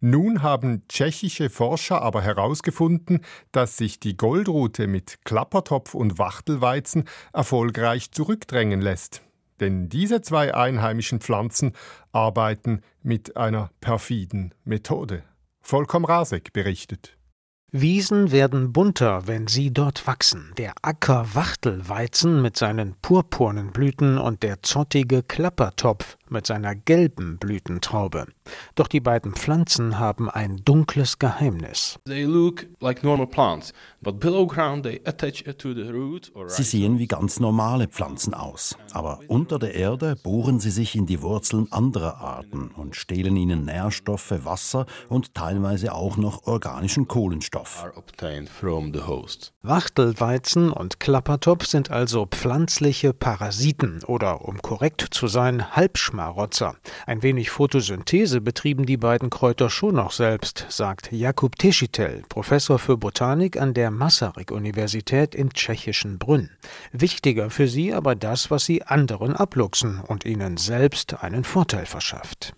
Nun 0.02 0.44
haben 0.44 0.84
tschechische 0.90 1.50
Forscher 1.50 2.02
aber 2.02 2.22
herausgefunden, 2.22 3.22
dass 3.52 3.78
sich 3.78 4.00
die 4.00 4.18
Goldrute 4.18 4.88
mit 4.88 5.20
Klappertopf 5.24 5.96
und 5.96 6.20
Wachtelweizen 6.20 7.06
erfolgreich 7.34 8.12
zurückdrängen 8.12 8.82
lässt. 8.82 9.22
Denn 9.62 9.88
diese 9.88 10.22
zwei 10.22 10.54
einheimischen 10.54 11.22
Pflanzen 11.22 11.72
arbeiten 12.12 12.82
mit 13.02 13.38
einer 13.38 13.72
perfiden 13.80 14.54
Methode. 14.66 15.24
Volkom 15.62 16.04
Rasek 16.04 16.52
berichtet. 16.52 17.15
Wiesen 17.78 18.32
werden 18.32 18.72
bunter, 18.72 19.28
wenn 19.28 19.48
sie 19.48 19.70
dort 19.70 20.08
wachsen. 20.08 20.54
Der 20.58 20.76
Acker-Wachtelweizen 20.82 22.42
mit 22.42 22.56
seinen 22.56 22.96
purpurnen 23.02 23.74
Blüten 23.74 24.18
und 24.18 24.44
der 24.44 24.64
zottige 24.64 25.24
Klappertopf 25.24 26.16
mit 26.32 26.48
seiner 26.48 26.76
gelben 26.76 27.38
Blütentraube. 27.38 28.26
Doch 28.76 28.88
die 28.88 29.00
beiden 29.00 29.34
Pflanzen 29.34 30.00
haben 30.00 30.30
ein 30.30 30.62
dunkles 30.66 31.20
Geheimnis. 31.20 32.00
Sie 36.48 36.64
sehen 36.64 37.00
wie 37.00 37.08
ganz 37.08 37.40
normale 37.40 37.88
Pflanzen 37.88 38.34
aus, 38.34 38.78
aber 38.92 39.20
unter 39.28 39.60
der 39.60 39.76
Erde 39.76 40.16
bohren 40.16 40.60
sie 40.60 40.72
sich 40.72 40.96
in 40.96 41.06
die 41.06 41.22
Wurzeln 41.22 41.72
anderer 41.72 42.18
Arten 42.18 42.70
und 42.70 42.96
stehlen 42.96 43.36
ihnen 43.36 43.66
Nährstoffe, 43.66 44.34
Wasser 44.44 44.86
und 45.10 45.34
teilweise 45.34 45.94
auch 45.94 46.18
noch 46.18 46.48
organischen 46.48 47.08
Kohlenstoff. 47.08 47.86
Wachtelweizen 49.62 50.72
und 50.72 51.00
Klappertopf 51.00 51.66
sind 51.66 51.92
also 51.92 52.26
pflanzliche 52.26 53.14
Parasiten 53.14 54.04
oder, 54.04 54.46
um 54.46 54.62
korrekt 54.62 55.08
zu 55.12 55.28
sein, 55.28 55.76
Halbschmuck 55.76 56.15
Halbschmarotzer. 56.16 56.76
Ein 57.06 57.24
wenig 57.24 57.50
Photosynthese 57.50 58.42
betrieben 58.42 58.86
die 58.86 58.98
beiden 58.98 59.30
Kräuter 59.30 59.70
schon 59.70 59.96
noch 59.96 60.12
selbst, 60.12 60.66
sagt 60.70 61.12
Jakub 61.12 61.58
Teschitel, 61.58 62.24
Professor 62.30 62.80
für 62.80 62.98
Botanik 62.98 63.60
an 63.60 63.74
der 63.74 63.92
Masaryk-Universität 63.92 65.36
im 65.36 65.54
tschechischen 65.54 66.18
Brünn. 66.18 66.50
Wichtiger 66.92 67.50
für 67.50 67.68
sie 67.68 67.94
aber 67.94 68.16
das, 68.16 68.52
was 68.52 68.66
sie 68.66 68.84
anderen 68.84 69.36
abluchsen 69.36 70.00
und 70.00 70.26
ihnen 70.26 70.58
selbst 70.58 71.22
einen 71.24 71.44
Vorteil 71.44 71.86
verschafft. 71.86 72.56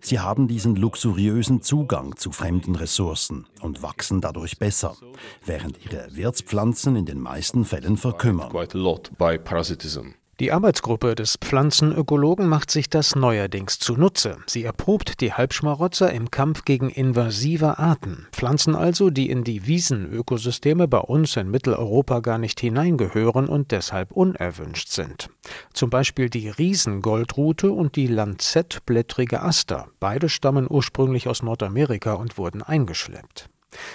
Sie 0.00 0.20
haben 0.20 0.48
diesen 0.48 0.76
luxuriösen 0.76 1.62
Zugang 1.62 2.16
zu 2.16 2.32
fremden 2.32 2.74
Ressourcen 2.76 3.46
und 3.60 3.82
wachsen 3.82 4.20
dadurch 4.20 4.58
besser, 4.58 4.96
während 5.44 5.84
ihre 5.84 6.08
Wirtspflanzen 6.14 6.96
in 6.96 7.06
den 7.06 7.20
meisten 7.20 7.64
Fällen 7.64 7.96
verkümmern. 7.96 8.50
Die 10.38 10.52
Arbeitsgruppe 10.52 11.14
des 11.14 11.38
Pflanzenökologen 11.38 12.46
macht 12.46 12.70
sich 12.70 12.90
das 12.90 13.16
neuerdings 13.16 13.78
zunutze. 13.78 14.36
Sie 14.44 14.64
erprobt 14.64 15.22
die 15.22 15.32
Halbschmarotzer 15.32 16.12
im 16.12 16.30
Kampf 16.30 16.66
gegen 16.66 16.90
invasive 16.90 17.78
Arten. 17.78 18.26
Pflanzen 18.32 18.74
also, 18.74 19.08
die 19.08 19.30
in 19.30 19.44
die 19.44 19.66
Wiesenökosysteme 19.66 20.88
bei 20.88 20.98
uns 20.98 21.36
in 21.36 21.50
Mitteleuropa 21.50 22.20
gar 22.20 22.36
nicht 22.36 22.60
hineingehören 22.60 23.48
und 23.48 23.70
deshalb 23.70 24.12
unerwünscht 24.12 24.88
sind. 24.88 25.30
Zum 25.72 25.88
Beispiel 25.88 26.28
die 26.28 26.50
Riesengoldrute 26.50 27.72
und 27.72 27.96
die 27.96 28.06
Lanzettblättrige 28.06 29.40
Aster. 29.40 29.88
Beide 30.00 30.28
stammen 30.28 30.66
ursprünglich 30.68 31.28
aus 31.28 31.42
Nordamerika 31.42 32.12
und 32.12 32.36
wurden 32.36 32.62
eingeschleppt. 32.62 33.48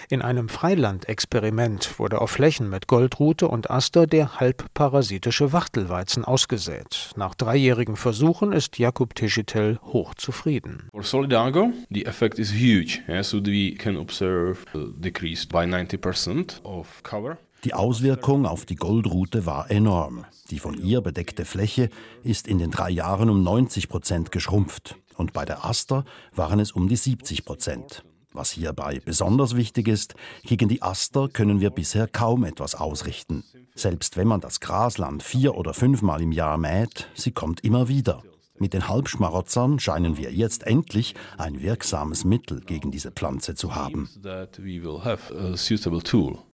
In 0.09 0.21
einem 0.21 0.49
Freilandexperiment 0.49 1.99
wurde 1.99 2.21
auf 2.21 2.31
Flächen 2.31 2.69
mit 2.69 2.87
Goldrute 2.87 3.47
und 3.47 3.69
Aster 3.69 4.07
der 4.07 4.39
halbparasitische 4.39 5.53
Wachtelweizen 5.53 6.25
ausgesät. 6.25 7.11
Nach 7.15 7.35
dreijährigen 7.35 7.95
Versuchen 7.95 8.53
ist 8.53 8.79
Jakub 8.79 9.15
Tischitel 9.15 9.79
hochzufrieden. 9.83 10.89
For 10.91 11.03
Solidago, 11.03 11.71
the 11.89 12.05
effect 12.05 12.39
is 12.39 12.51
huge. 12.51 12.99
Yeah, 13.07 13.23
so 13.23 13.39
we 13.43 13.75
can 13.75 13.97
observe 13.97 14.65
decreased 14.73 15.49
by 15.49 15.65
90% 15.65 16.63
of 16.63 17.03
cover. 17.03 17.37
Die 17.63 17.75
Auswirkung 17.75 18.47
auf 18.47 18.65
die 18.65 18.75
Goldrute 18.75 19.45
war 19.45 19.69
enorm. 19.69 20.25
Die 20.49 20.57
von 20.57 20.73
ihr 20.83 21.01
bedeckte 21.01 21.45
Fläche 21.45 21.89
ist 22.23 22.47
in 22.47 22.57
den 22.57 22.71
drei 22.71 22.89
Jahren 22.89 23.29
um 23.29 23.43
90 23.43 23.87
Prozent 23.87 24.31
geschrumpft 24.31 24.95
und 25.15 25.31
bei 25.31 25.45
der 25.45 25.63
Aster 25.63 26.03
waren 26.33 26.59
es 26.59 26.71
um 26.71 26.87
die 26.87 26.95
70 26.95 27.45
Prozent. 27.45 28.03
Was 28.33 28.51
hierbei 28.51 29.01
besonders 29.03 29.55
wichtig 29.55 29.87
ist, 29.89 30.15
gegen 30.43 30.69
die 30.69 30.81
Aster 30.81 31.27
können 31.27 31.59
wir 31.59 31.69
bisher 31.69 32.07
kaum 32.07 32.45
etwas 32.45 32.75
ausrichten. 32.75 33.43
Selbst 33.75 34.15
wenn 34.15 34.27
man 34.27 34.39
das 34.39 34.61
Grasland 34.61 35.21
vier 35.21 35.55
oder 35.55 35.73
fünfmal 35.73 36.21
im 36.21 36.31
Jahr 36.31 36.57
mäht, 36.57 37.09
sie 37.13 37.31
kommt 37.31 37.63
immer 37.63 37.89
wieder. 37.89 38.23
Mit 38.61 38.73
den 38.75 38.87
Halbschmarotzern 38.87 39.79
scheinen 39.79 40.17
wir 40.17 40.31
jetzt 40.31 40.67
endlich 40.67 41.15
ein 41.39 41.63
wirksames 41.63 42.25
Mittel 42.25 42.61
gegen 42.61 42.91
diese 42.91 43.09
Pflanze 43.09 43.55
zu 43.55 43.73
haben. 43.73 44.07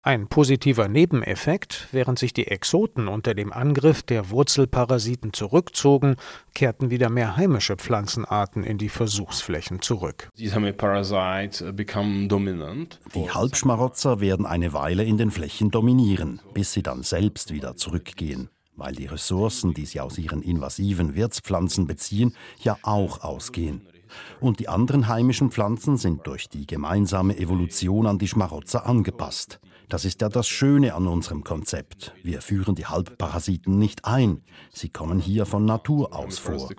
Ein 0.04 0.28
positiver 0.28 0.88
Nebeneffekt, 0.88 1.88
während 1.92 2.20
sich 2.20 2.32
die 2.32 2.46
Exoten 2.46 3.08
unter 3.08 3.34
dem 3.34 3.52
Angriff 3.52 4.04
der 4.04 4.30
Wurzelparasiten 4.30 5.34
zurückzogen, 5.34 6.18
kehrten 6.54 6.92
wieder 6.92 7.10
mehr 7.10 7.38
heimische 7.38 7.76
Pflanzenarten 7.76 8.64
in 8.64 8.78
die 8.78 8.90
Versuchsflächen 8.90 9.82
zurück. 9.82 10.30
Die 10.38 10.52
Halbschmarotzer 13.32 14.20
werden 14.22 14.46
eine 14.46 14.74
Weile 14.74 15.04
in 15.04 15.18
den 15.18 15.32
Flächen 15.32 15.72
dominieren, 15.72 16.40
bis 16.54 16.72
sie 16.72 16.84
dann 16.84 17.02
selbst 17.02 17.52
wieder 17.52 17.76
zurückgehen 17.76 18.50
weil 18.76 18.94
die 18.94 19.06
Ressourcen, 19.06 19.74
die 19.74 19.86
sie 19.86 20.00
aus 20.00 20.18
ihren 20.18 20.42
invasiven 20.42 21.16
Wirtspflanzen 21.16 21.88
beziehen, 21.88 22.36
ja 22.60 22.78
auch 22.84 23.24
ausgehen. 23.24 23.88
Und 24.40 24.60
die 24.60 24.70
anderen 24.70 25.08
heimischen 25.08 25.52
Pflanzen 25.52 25.98
sind 25.98 26.26
durch 26.28 26.48
die 26.48 26.68
gemeinsame 26.68 27.38
Evolution 27.38 28.08
an 28.08 28.20
die 28.20 28.28
Schmarotzer 28.28 28.86
angepasst. 28.86 29.60
Das 29.90 30.04
ist 30.04 30.22
ja 30.22 30.30
das 30.30 30.48
Schöne 30.48 30.96
an 30.96 31.08
unserem 31.08 31.44
Konzept. 31.44 32.14
Wir 32.24 32.42
führen 32.42 32.74
die 32.76 32.88
Halbparasiten 32.88 33.78
nicht 33.78 34.06
ein. 34.06 34.42
Sie 34.72 34.90
kommen 34.90 35.20
hier 35.20 35.46
von 35.46 35.66
Natur 35.66 36.16
aus 36.16 36.40
vor. 36.40 36.70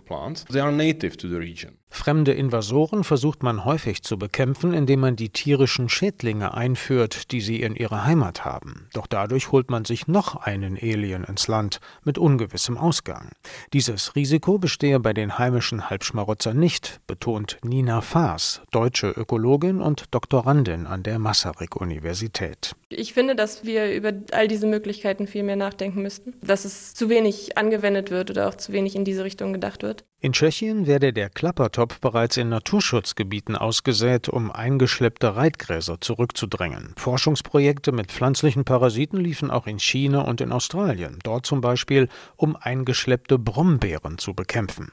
Fremde 1.88 2.33
Invasoren 2.33 3.05
versucht 3.05 3.43
man 3.43 3.64
häufig 3.64 4.02
zu 4.02 4.19
bekämpfen, 4.19 4.73
indem 4.73 5.00
man 5.00 5.16
die 5.16 5.31
tierischen 5.31 5.88
Schädlinge 5.88 6.55
einführt, 6.55 7.30
die 7.32 7.41
sie 7.41 7.63
in 7.63 7.75
ihrer 7.75 8.04
Heimat 8.04 8.45
haben. 8.45 8.89
Doch 8.93 9.06
dadurch 9.06 9.52
holt 9.52 9.71
man 9.71 9.84
sich 9.84 10.06
noch 10.06 10.37
einen 10.37 10.76
Alien 10.76 11.25
ins 11.25 11.49
Land 11.49 11.80
mit 12.04 12.19
ungewissem 12.19 12.76
Ausgang. 12.76 13.30
Dieses 13.73 14.15
Risiko 14.15 14.58
bestehe 14.58 15.00
bei 15.00 15.13
den 15.13 15.39
heimischen 15.39 15.89
Halbschmarotzer 15.89 16.54
nicht, 16.54 17.00
betont 17.06 17.58
Nina 17.63 18.00
Faas, 18.00 18.63
deutsche 18.73 19.08
Ökologin 19.10 19.80
und 19.80 20.04
Doktorandin 20.10 20.87
an 20.87 21.02
der 21.02 21.19
Masaryk-Universität. 21.19 22.75
Ich 22.89 23.15
finde, 23.15 23.34
dass 23.34 23.65
wir 23.65 23.93
über 23.95 24.13
all 24.32 24.49
diese 24.49 24.67
Möglichkeiten 24.67 25.26
viel 25.26 25.43
mehr 25.43 25.56
nachdenken 25.56 26.02
müssten, 26.02 26.34
dass 26.43 26.65
es 26.65 26.95
zu 26.95 27.08
wenig 27.08 27.56
angewendet 27.56 28.10
wird 28.10 28.30
oder 28.30 28.49
auch 28.49 28.54
zu 28.54 28.73
wenig 28.73 28.97
in 28.97 29.04
diese 29.04 29.25
Richtung 29.25 29.52
gedacht 29.52 29.82
wird. 29.82 30.04
In 30.26 30.32
Tschechien 30.32 30.89
werde 30.89 31.12
der 31.12 31.30
Klappertopf 31.30 32.00
bereits 32.00 32.36
in 32.36 32.49
Naturschutzgebieten 32.49 33.54
ausgesät, 33.54 34.28
um 34.28 34.50
eingeschleppte 34.50 35.36
Reitgräser 35.36 36.00
zurückzudrängen. 36.00 36.95
Forschungsprojekte 36.97 37.93
mit 37.93 38.10
pflanzlichen 38.10 38.65
Parasiten 38.65 39.21
liefen 39.21 39.52
auch 39.52 39.69
in 39.69 39.78
China 39.78 40.23
und 40.23 40.41
in 40.41 40.50
Australien, 40.50 41.21
dort 41.23 41.47
zum 41.47 41.60
Beispiel, 41.60 42.08
um 42.34 42.56
eingeschleppte 42.56 43.39
Brombeeren 43.39 44.19
zu 44.19 44.34
bekämpfen. 44.34 44.91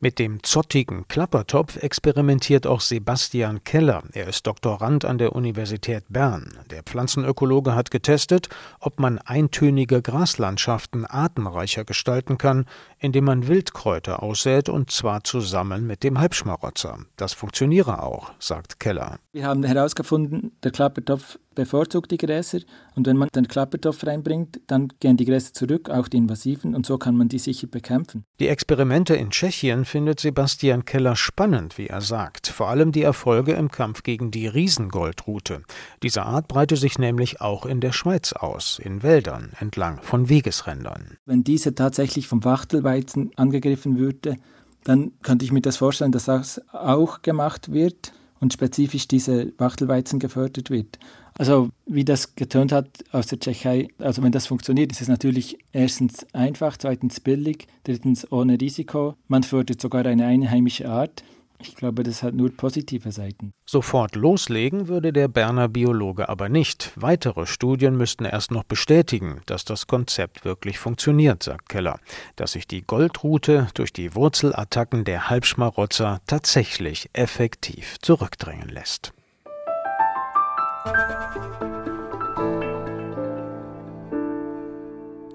Mit 0.00 0.20
dem 0.20 0.44
zottigen 0.44 1.08
Klappertopf 1.08 1.76
experimentiert 1.76 2.68
auch 2.68 2.80
Sebastian 2.80 3.64
Keller. 3.64 4.04
Er 4.12 4.28
ist 4.28 4.46
Doktorand 4.46 5.04
an 5.04 5.18
der 5.18 5.34
Universität 5.34 6.04
Bern. 6.08 6.56
Der 6.70 6.84
Pflanzenökologe 6.84 7.74
hat 7.74 7.90
getestet, 7.90 8.48
ob 8.78 9.00
man 9.00 9.18
eintönige 9.18 10.00
Graslandschaften 10.00 11.04
artenreicher 11.04 11.84
gestalten 11.84 12.38
kann, 12.38 12.66
indem 13.00 13.24
man 13.24 13.48
Wildkräuter 13.48 14.22
aussät 14.22 14.68
und 14.68 14.92
zwar 14.92 15.24
zusammen 15.24 15.84
mit 15.84 16.04
dem 16.04 16.20
Halbschmarotzer. 16.20 17.00
Das 17.16 17.32
funktioniere 17.32 18.00
auch, 18.00 18.30
sagt 18.38 18.78
Keller. 18.78 19.18
Wir 19.32 19.46
haben 19.46 19.64
herausgefunden, 19.64 20.52
der 20.62 20.70
Klappertopf 20.70 21.38
bevorzugt 21.58 22.12
die 22.12 22.18
Gräser 22.18 22.60
und 22.94 23.08
wenn 23.08 23.16
man 23.16 23.28
den 23.34 23.48
Klappertopf 23.48 24.06
reinbringt, 24.06 24.60
dann 24.68 24.92
gehen 25.00 25.16
die 25.16 25.24
Gräser 25.24 25.52
zurück, 25.52 25.90
auch 25.90 26.06
die 26.06 26.16
invasiven 26.16 26.72
und 26.72 26.86
so 26.86 26.98
kann 26.98 27.16
man 27.16 27.28
die 27.28 27.40
sicher 27.40 27.66
bekämpfen. 27.66 28.24
Die 28.38 28.46
Experimente 28.46 29.16
in 29.16 29.30
Tschechien 29.30 29.84
findet 29.88 30.20
Sebastian 30.20 30.84
Keller 30.84 31.16
spannend, 31.16 31.78
wie 31.78 31.88
er 31.88 32.00
sagt. 32.00 32.46
Vor 32.46 32.68
allem 32.68 32.92
die 32.92 33.02
Erfolge 33.02 33.52
im 33.54 33.70
Kampf 33.70 34.02
gegen 34.02 34.30
die 34.30 34.46
Riesengoldrute. 34.46 35.62
Diese 36.02 36.22
Art 36.22 36.46
breite 36.46 36.76
sich 36.76 36.98
nämlich 36.98 37.40
auch 37.40 37.66
in 37.66 37.80
der 37.80 37.92
Schweiz 37.92 38.32
aus, 38.32 38.78
in 38.78 39.02
Wäldern 39.02 39.52
entlang 39.58 40.00
von 40.02 40.28
Wegesrändern. 40.28 41.16
Wenn 41.26 41.42
diese 41.42 41.74
tatsächlich 41.74 42.28
vom 42.28 42.44
Wachtelweizen 42.44 43.30
angegriffen 43.36 43.98
würde, 43.98 44.36
dann 44.84 45.12
könnte 45.22 45.44
ich 45.44 45.52
mir 45.52 45.62
das 45.62 45.78
vorstellen, 45.78 46.12
dass 46.12 46.26
das 46.26 46.62
auch 46.72 47.22
gemacht 47.22 47.72
wird 47.72 48.12
und 48.40 48.52
spezifisch 48.52 49.08
diese 49.08 49.52
Wachtelweizen 49.58 50.18
gefördert 50.18 50.70
wird. 50.70 50.98
Also 51.38 51.70
wie 51.86 52.04
das 52.04 52.34
getönt 52.34 52.72
hat 52.72 52.88
aus 53.12 53.28
der 53.28 53.38
Tschechei, 53.38 53.88
also 53.98 54.22
wenn 54.24 54.32
das 54.32 54.48
funktioniert, 54.48 54.90
ist 54.90 55.00
es 55.00 55.08
natürlich 55.08 55.56
erstens 55.72 56.26
einfach, 56.34 56.76
zweitens 56.76 57.20
billig, 57.20 57.68
drittens 57.84 58.30
ohne 58.32 58.60
Risiko. 58.60 59.14
Man 59.28 59.44
fördert 59.44 59.80
sogar 59.80 60.04
eine 60.04 60.26
einheimische 60.26 60.88
Art. 60.88 61.22
Ich 61.60 61.74
glaube, 61.74 62.02
das 62.02 62.22
hat 62.22 62.34
nur 62.34 62.50
positive 62.56 63.10
Seiten. 63.12 63.52
Sofort 63.66 64.16
loslegen 64.16 64.88
würde 64.88 65.12
der 65.12 65.28
Berner 65.28 65.68
Biologe 65.68 66.28
aber 66.28 66.48
nicht. 66.48 66.92
Weitere 66.96 67.46
Studien 67.46 67.96
müssten 67.96 68.24
erst 68.24 68.50
noch 68.50 68.64
bestätigen, 68.64 69.40
dass 69.46 69.64
das 69.64 69.86
Konzept 69.86 70.44
wirklich 70.44 70.78
funktioniert, 70.78 71.42
sagt 71.42 71.68
Keller, 71.68 71.98
dass 72.36 72.52
sich 72.52 72.66
die 72.66 72.82
Goldrute 72.82 73.68
durch 73.74 73.92
die 73.92 74.14
Wurzelattacken 74.14 75.04
der 75.04 75.30
Halbschmarotzer 75.30 76.20
tatsächlich 76.26 77.10
effektiv 77.12 77.96
zurückdrängen 78.00 78.68
lässt. 78.68 79.12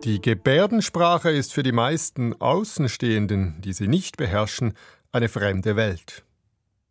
Die 0.03 0.19
Gebärdensprache 0.19 1.31
ist 1.31 1.53
für 1.53 1.63
die 1.63 1.71
meisten 1.71 2.33
Außenstehenden, 2.41 3.61
die 3.61 3.71
sie 3.71 3.87
nicht 3.87 4.17
beherrschen, 4.17 4.73
eine 5.13 5.29
fremde 5.29 5.77
Welt. 5.77 6.23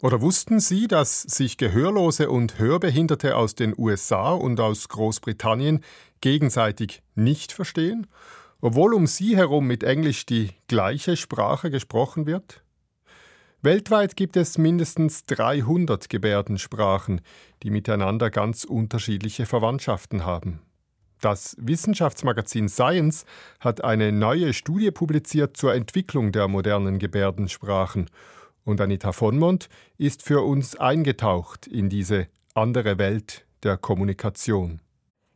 Oder 0.00 0.22
wussten 0.22 0.60
Sie, 0.60 0.88
dass 0.88 1.22
sich 1.22 1.58
Gehörlose 1.58 2.30
und 2.30 2.58
Hörbehinderte 2.58 3.36
aus 3.36 3.54
den 3.54 3.74
USA 3.76 4.32
und 4.32 4.58
aus 4.60 4.88
Großbritannien 4.88 5.84
gegenseitig 6.20 7.02
nicht 7.14 7.52
verstehen, 7.52 8.06
obwohl 8.62 8.94
um 8.94 9.06
sie 9.06 9.36
herum 9.36 9.66
mit 9.66 9.82
Englisch 9.82 10.24
die 10.24 10.50
gleiche 10.66 11.16
Sprache 11.16 11.70
gesprochen 11.70 12.26
wird? 12.26 12.61
Weltweit 13.64 14.16
gibt 14.16 14.36
es 14.36 14.58
mindestens 14.58 15.24
300 15.26 16.08
Gebärdensprachen, 16.08 17.20
die 17.62 17.70
miteinander 17.70 18.28
ganz 18.28 18.64
unterschiedliche 18.64 19.46
Verwandtschaften 19.46 20.24
haben. 20.26 20.60
Das 21.20 21.56
Wissenschaftsmagazin 21.60 22.68
Science 22.68 23.24
hat 23.60 23.84
eine 23.84 24.10
neue 24.10 24.52
Studie 24.52 24.90
publiziert 24.90 25.56
zur 25.56 25.74
Entwicklung 25.74 26.32
der 26.32 26.48
modernen 26.48 26.98
Gebärdensprachen. 26.98 28.10
Und 28.64 28.80
Anita 28.80 29.12
Vonmont 29.12 29.68
ist 29.96 30.24
für 30.24 30.40
uns 30.40 30.74
eingetaucht 30.74 31.68
in 31.68 31.88
diese 31.88 32.26
andere 32.54 32.98
Welt 32.98 33.46
der 33.62 33.76
Kommunikation. 33.76 34.80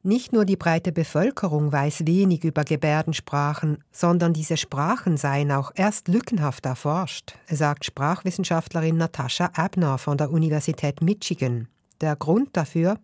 Nicht 0.07 0.33
nur 0.33 0.45
die 0.45 0.57
breite 0.57 0.92
Bevölkerung 0.92 1.73
weiß 1.73 2.07
wenig 2.07 2.45
über 2.45 2.62
Gebärdensprachen, 2.62 3.83
sondern 3.90 4.33
diese 4.33 4.57
Sprachen 4.57 5.16
seien 5.16 5.51
auch 5.51 5.73
erst 5.75 6.07
lückenhaft 6.07 6.64
erforscht, 6.64 7.35
sagt 7.49 7.85
Sprachwissenschaftlerin 7.85 8.99
Natascha 8.99 9.51
Abner 9.57 9.99
von 9.99 10.16
der 10.16 10.31
Universität 10.31 11.03
Michigan. 11.03 11.66
Der 12.01 12.14
Grund 12.14 12.57
dafür? 12.57 13.01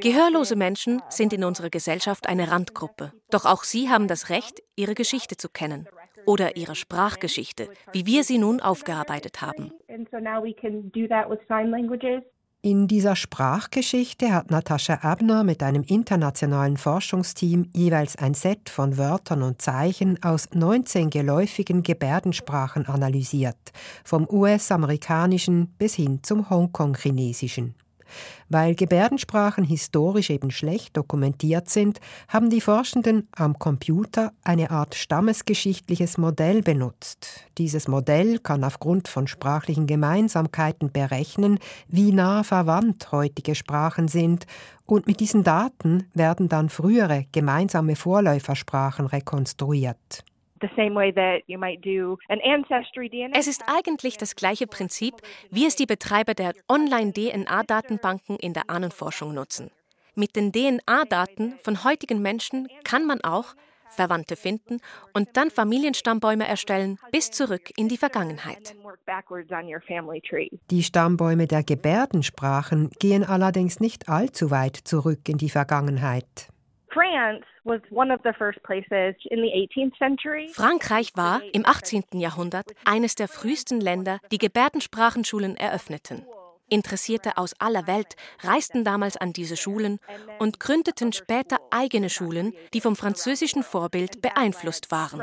Gehörlose 0.00 0.56
Menschen 0.56 1.00
sind 1.08 1.32
in 1.32 1.44
unserer 1.44 1.70
Gesellschaft 1.70 2.28
eine 2.28 2.50
Randgruppe. 2.50 3.12
Doch 3.30 3.44
auch 3.44 3.62
sie 3.62 3.88
haben 3.88 4.08
das 4.08 4.28
Recht, 4.28 4.60
ihre 4.74 4.94
Geschichte 4.94 5.36
zu 5.36 5.48
kennen 5.48 5.86
oder 6.26 6.56
ihre 6.56 6.74
Sprachgeschichte, 6.74 7.68
wie 7.92 8.06
wir 8.06 8.24
sie 8.24 8.38
nun 8.38 8.60
aufgearbeitet 8.60 9.40
haben. 9.40 9.70
In 12.60 12.88
dieser 12.88 13.14
Sprachgeschichte 13.14 14.34
hat 14.34 14.50
Natascha 14.50 14.94
Abner 15.02 15.44
mit 15.44 15.62
einem 15.62 15.84
internationalen 15.84 16.76
Forschungsteam 16.76 17.70
jeweils 17.72 18.16
ein 18.16 18.34
Set 18.34 18.68
von 18.68 18.98
Wörtern 18.98 19.44
und 19.44 19.62
Zeichen 19.62 20.20
aus 20.24 20.48
19 20.52 21.08
geläufigen 21.08 21.84
Gebärdensprachen 21.84 22.86
analysiert, 22.86 23.70
vom 24.02 24.26
US-amerikanischen 24.28 25.68
bis 25.78 25.94
hin 25.94 26.18
zum 26.24 26.50
Hongkong-chinesischen. 26.50 27.76
Weil 28.48 28.74
Gebärdensprachen 28.74 29.64
historisch 29.64 30.30
eben 30.30 30.50
schlecht 30.50 30.96
dokumentiert 30.96 31.68
sind, 31.68 32.00
haben 32.28 32.50
die 32.50 32.60
Forschenden 32.60 33.28
am 33.36 33.58
Computer 33.58 34.32
eine 34.42 34.70
Art 34.70 34.94
stammesgeschichtliches 34.94 36.18
Modell 36.18 36.62
benutzt. 36.62 37.44
Dieses 37.58 37.88
Modell 37.88 38.38
kann 38.38 38.64
aufgrund 38.64 39.08
von 39.08 39.26
sprachlichen 39.26 39.86
Gemeinsamkeiten 39.86 40.92
berechnen, 40.92 41.58
wie 41.88 42.12
nah 42.12 42.42
verwandt 42.42 43.12
heutige 43.12 43.54
Sprachen 43.54 44.08
sind, 44.08 44.46
und 44.86 45.06
mit 45.06 45.20
diesen 45.20 45.44
Daten 45.44 46.08
werden 46.14 46.48
dann 46.48 46.70
frühere 46.70 47.26
gemeinsame 47.30 47.94
Vorläufersprachen 47.94 49.04
rekonstruiert. 49.06 50.24
Es 53.32 53.46
ist 53.46 53.64
eigentlich 53.66 54.16
das 54.16 54.36
gleiche 54.36 54.66
Prinzip, 54.66 55.14
wie 55.50 55.66
es 55.66 55.76
die 55.76 55.86
Betreiber 55.86 56.34
der 56.34 56.52
Online-DNA-Datenbanken 56.68 58.36
in 58.36 58.52
der 58.52 58.68
Ahnenforschung 58.68 59.34
nutzen. 59.34 59.70
Mit 60.14 60.34
den 60.34 60.52
DNA-Daten 60.52 61.54
von 61.62 61.84
heutigen 61.84 62.20
Menschen 62.20 62.68
kann 62.82 63.06
man 63.06 63.20
auch 63.22 63.54
Verwandte 63.90 64.36
finden 64.36 64.78
und 65.14 65.28
dann 65.34 65.50
Familienstammbäume 65.50 66.46
erstellen 66.46 66.98
bis 67.10 67.30
zurück 67.30 67.70
in 67.76 67.88
die 67.88 67.96
Vergangenheit. 67.96 68.74
Die 70.70 70.82
Stammbäume 70.82 71.46
der 71.46 71.62
Gebärdensprachen 71.62 72.90
gehen 72.98 73.24
allerdings 73.24 73.80
nicht 73.80 74.08
allzu 74.08 74.50
weit 74.50 74.76
zurück 74.76 75.28
in 75.28 75.38
die 75.38 75.50
Vergangenheit. 75.50 76.48
Frankreich 80.52 81.12
war 81.14 81.40
im 81.52 81.64
18. 81.64 82.02
Jahrhundert 82.14 82.72
eines 82.84 83.14
der 83.14 83.28
frühesten 83.28 83.80
Länder, 83.80 84.18
die 84.32 84.38
Gebärdensprachenschulen 84.38 85.56
eröffneten. 85.56 86.26
Interessierte 86.68 87.38
aus 87.38 87.54
aller 87.60 87.86
Welt 87.86 88.16
reisten 88.42 88.82
damals 88.84 89.16
an 89.16 89.32
diese 89.32 89.56
Schulen 89.56 90.00
und 90.40 90.58
gründeten 90.58 91.12
später 91.12 91.58
eigene 91.70 92.10
Schulen, 92.10 92.52
die 92.74 92.80
vom 92.80 92.96
französischen 92.96 93.62
Vorbild 93.62 94.20
beeinflusst 94.20 94.90
waren. 94.90 95.22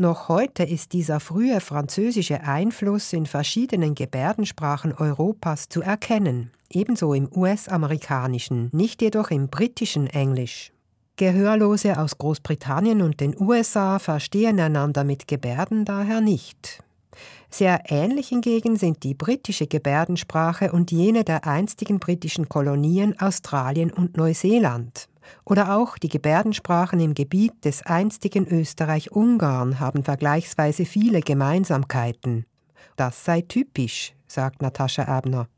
Noch 0.00 0.30
heute 0.30 0.62
ist 0.62 0.94
dieser 0.94 1.20
frühe 1.20 1.60
französische 1.60 2.40
Einfluss 2.40 3.12
in 3.12 3.26
verschiedenen 3.26 3.94
Gebärdensprachen 3.94 4.94
Europas 4.94 5.68
zu 5.68 5.82
erkennen, 5.82 6.52
ebenso 6.70 7.12
im 7.12 7.28
US-amerikanischen, 7.30 8.70
nicht 8.72 9.02
jedoch 9.02 9.30
im 9.30 9.48
britischen 9.48 10.06
Englisch. 10.06 10.72
Gehörlose 11.16 11.98
aus 11.98 12.16
Großbritannien 12.16 13.02
und 13.02 13.20
den 13.20 13.38
USA 13.38 13.98
verstehen 13.98 14.58
einander 14.58 15.04
mit 15.04 15.28
Gebärden 15.28 15.84
daher 15.84 16.22
nicht. 16.22 16.82
Sehr 17.50 17.82
ähnlich 17.88 18.28
hingegen 18.28 18.76
sind 18.76 19.02
die 19.02 19.12
britische 19.12 19.66
Gebärdensprache 19.66 20.72
und 20.72 20.92
jene 20.92 21.24
der 21.24 21.46
einstigen 21.46 21.98
britischen 21.98 22.48
Kolonien 22.48 23.20
Australien 23.20 23.92
und 23.92 24.16
Neuseeland. 24.16 25.09
Oder 25.44 25.76
auch 25.76 25.98
die 25.98 26.08
Gebärdensprachen 26.08 27.00
im 27.00 27.14
Gebiet 27.14 27.64
des 27.64 27.84
einstigen 27.84 28.46
Österreich-Ungarn 28.46 29.80
haben 29.80 30.04
vergleichsweise 30.04 30.84
viele 30.84 31.20
Gemeinsamkeiten. 31.20 32.46
Das 32.96 33.24
sei 33.24 33.42
typisch, 33.42 34.14
sagt 34.26 34.62
Natascha 34.62 35.04
Abner. 35.04 35.48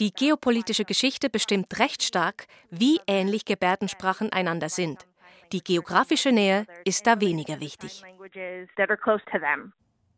Die 0.00 0.12
geopolitische 0.12 0.84
Geschichte 0.84 1.30
bestimmt 1.30 1.78
recht 1.78 2.02
stark, 2.02 2.46
wie 2.70 3.00
ähnlich 3.06 3.44
Gebärdensprachen 3.46 4.30
einander 4.32 4.68
sind. 4.68 5.06
Die 5.52 5.64
geografische 5.64 6.30
Nähe 6.30 6.66
ist 6.84 7.06
da 7.06 7.20
weniger 7.20 7.60
wichtig. 7.60 8.02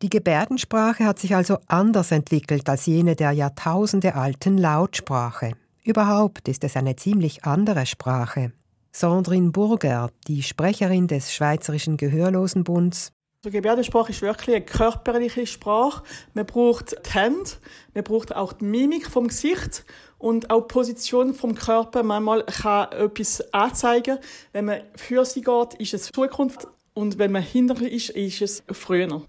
Die 0.01 0.09
Gebärdensprache 0.09 1.05
hat 1.05 1.19
sich 1.19 1.35
also 1.35 1.59
anders 1.67 2.11
entwickelt 2.11 2.67
als 2.67 2.87
jene 2.87 3.15
der 3.15 3.33
jahrtausendealten 3.33 4.57
Lautsprache. 4.57 5.51
Überhaupt 5.83 6.47
ist 6.47 6.63
es 6.63 6.75
eine 6.75 6.95
ziemlich 6.95 7.43
andere 7.43 7.85
Sprache. 7.85 8.51
Sandrine 8.91 9.51
Burger, 9.51 10.09
die 10.27 10.41
Sprecherin 10.41 11.07
des 11.07 11.31
Schweizerischen 11.31 11.97
Gehörlosenbunds, 11.97 13.11
die 13.43 13.49
Gebärdensprache 13.49 14.11
ist 14.11 14.21
wirklich 14.21 14.55
eine 14.55 14.65
körperliche 14.65 15.47
Sprache. 15.47 16.03
Man 16.35 16.45
braucht 16.45 16.91
die 16.91 17.09
Hände, 17.11 17.49
man 17.95 18.03
braucht 18.03 18.35
auch 18.35 18.53
die 18.53 18.65
Mimik 18.65 19.07
vom 19.07 19.29
Gesicht 19.29 19.83
und 20.19 20.51
auch 20.51 20.67
die 20.67 20.73
Position 20.73 21.33
vom 21.33 21.55
Körper. 21.55 22.03
Manchmal 22.03 22.43
kann 22.43 22.91
etwas 22.91 23.51
anzeigen. 23.51 24.19
Wenn 24.51 24.65
man 24.65 24.81
für 24.95 25.25
sie 25.25 25.41
geht, 25.41 25.73
ist 25.79 25.95
es 25.95 26.11
Zukunft 26.11 26.67
und 26.93 27.17
wenn 27.17 27.31
man 27.31 27.41
hinterher 27.41 27.91
ist, 27.91 28.11
ist 28.11 28.43
es 28.43 28.63
früher. 28.71 29.25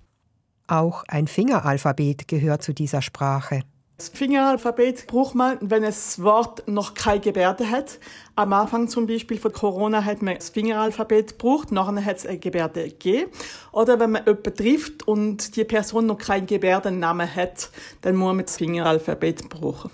Auch 0.67 1.05
ein 1.09 1.27
Fingeralphabet 1.27 2.29
gehört 2.29 2.63
zu 2.63 2.73
dieser 2.73 3.03
Sprache. 3.03 3.63
Das 3.99 4.09
Fingeralphabet 4.09 5.07
braucht 5.07 5.37
man, 5.37 5.59
wenn 5.61 5.83
das 5.85 6.21
Wort 6.21 6.67
noch 6.67 6.95
keine 6.95 7.21
Gebärde 7.21 7.71
hat. 7.71 8.01
Am 8.35 8.53
Anfang 8.53 8.89
zum 8.89 9.07
Beispiel 9.07 9.39
von 9.39 9.53
Corona 9.53 10.05
hat 10.05 10.23
man 10.23 10.35
das 10.35 10.51
Fingeralphabet 10.51 11.39
gebraucht, 11.39 11.71
nachher 11.71 12.05
hat 12.05 12.17
es 12.17 12.27
eine 12.27 12.39
Gebärde 12.39 12.83
gegeben. 12.83 13.31
Oder 13.71 14.01
wenn 14.01 14.11
man 14.11 14.25
jemanden 14.27 14.57
trifft 14.57 15.07
und 15.07 15.55
die 15.55 15.63
Person 15.63 16.07
noch 16.07 16.19
keinen 16.19 16.47
Gebärdennamen 16.47 17.33
hat, 17.33 17.71
dann 18.01 18.17
muss 18.17 18.35
man 18.35 18.45
das 18.45 18.57
Fingeralphabet 18.57 19.49
brauchen. 19.49 19.93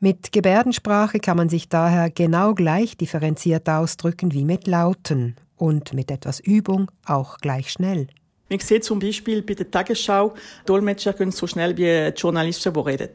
Mit 0.00 0.32
Gebärdensprache 0.32 1.20
kann 1.20 1.36
man 1.36 1.50
sich 1.50 1.68
daher 1.68 2.08
genau 2.08 2.54
gleich 2.54 2.96
differenziert 2.96 3.68
ausdrücken 3.68 4.32
wie 4.32 4.44
mit 4.44 4.66
Lauten 4.66 5.36
und 5.56 5.92
mit 5.92 6.10
etwas 6.10 6.40
Übung 6.40 6.90
auch 7.04 7.36
gleich 7.36 7.70
schnell. 7.70 8.08
Man 8.52 8.60
sieht 8.60 8.84
zum 8.84 8.98
Beispiel 8.98 9.40
bei 9.40 9.54
der 9.54 9.70
Tagesschau, 9.70 10.34
Dolmetscher 10.66 11.14
können 11.14 11.32
so 11.32 11.46
schnell 11.46 11.74
wie 11.78 12.08
Journalisten, 12.14 12.74
die 12.74 12.80
reden. 12.80 13.12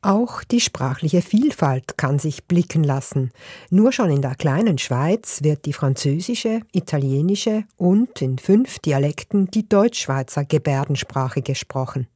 Auch 0.00 0.42
die 0.44 0.60
sprachliche 0.60 1.20
Vielfalt 1.20 1.98
kann 1.98 2.18
sich 2.18 2.44
blicken 2.44 2.82
lassen. 2.82 3.32
Nur 3.68 3.92
schon 3.92 4.10
in 4.10 4.22
der 4.22 4.34
kleinen 4.34 4.78
Schweiz 4.78 5.40
wird 5.42 5.66
die 5.66 5.74
französische, 5.74 6.60
italienische 6.72 7.64
und 7.76 8.22
in 8.22 8.38
fünf 8.38 8.78
Dialekten 8.78 9.50
die 9.50 9.68
Deutschschweizer 9.68 10.46
Gebärdensprache 10.46 11.42
gesprochen. 11.42 12.06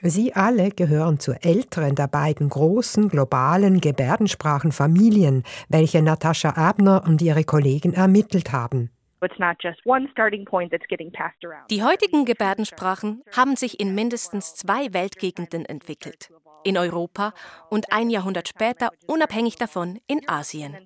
Sie 0.00 0.34
alle 0.34 0.70
gehören 0.70 1.20
zur 1.20 1.44
älteren 1.44 1.94
der 1.94 2.08
beiden 2.08 2.48
großen 2.48 3.10
globalen 3.10 3.82
Gebärdensprachenfamilien, 3.82 5.42
welche 5.68 6.00
Natascha 6.00 6.50
Abner 6.50 7.04
und 7.06 7.20
ihre 7.20 7.44
Kollegen 7.44 7.92
ermittelt 7.92 8.50
haben. 8.52 8.88
Die 11.70 11.82
heutigen 11.82 12.24
Gebärdensprachen 12.24 13.22
haben 13.36 13.56
sich 13.56 13.80
in 13.80 13.94
mindestens 13.94 14.54
zwei 14.54 14.92
Weltgegenden 14.92 15.64
entwickelt 15.64 16.30
in 16.64 16.76
Europa 16.76 17.32
und 17.70 17.92
ein 17.92 18.10
Jahrhundert 18.10 18.48
später 18.48 18.90
unabhängig 19.06 19.56
davon 19.56 19.98
in 20.06 20.28
Asien. 20.28 20.76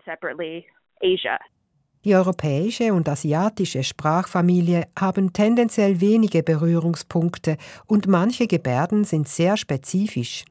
Die 2.05 2.16
europäische 2.16 2.92
und 2.92 3.09
asiatische 3.09 3.85
Sprachfamilie 3.85 4.85
haben 4.99 5.33
tendenziell 5.33 6.01
wenige 6.01 6.42
Berührungspunkte 6.42 7.57
und 7.87 8.09
manche 8.09 8.49
Gebärden 8.49 9.05
sind 9.05 9.29
sehr 9.29 9.57
spezifisch. 9.57 10.45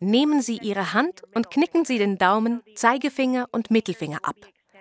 Nehmen 0.00 0.42
Sie 0.42 0.58
Ihre 0.62 0.92
Hand 0.92 1.22
und 1.34 1.50
knicken 1.50 1.84
Sie 1.84 1.98
den 1.98 2.18
Daumen, 2.18 2.62
Zeigefinger 2.74 3.48
und 3.52 3.70
Mittelfinger 3.70 4.18
ab. 4.22 4.36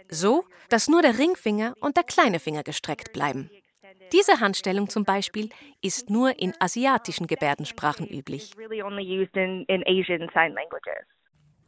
So, 0.10 0.44
dass 0.70 0.88
nur 0.88 1.02
der 1.02 1.18
Ringfinger 1.18 1.76
und 1.80 1.98
der 1.98 2.04
kleine 2.04 2.40
Finger 2.40 2.64
gestreckt 2.64 3.14
bleiben. 3.14 3.50
Diese 4.12 4.40
Handstellung 4.40 4.90
zum 4.90 5.04
Beispiel 5.04 5.50
ist 5.82 6.10
nur 6.10 6.40
in 6.40 6.54
asiatischen 6.60 7.28
Gebärdensprachen 7.28 8.08
üblich. 8.08 8.52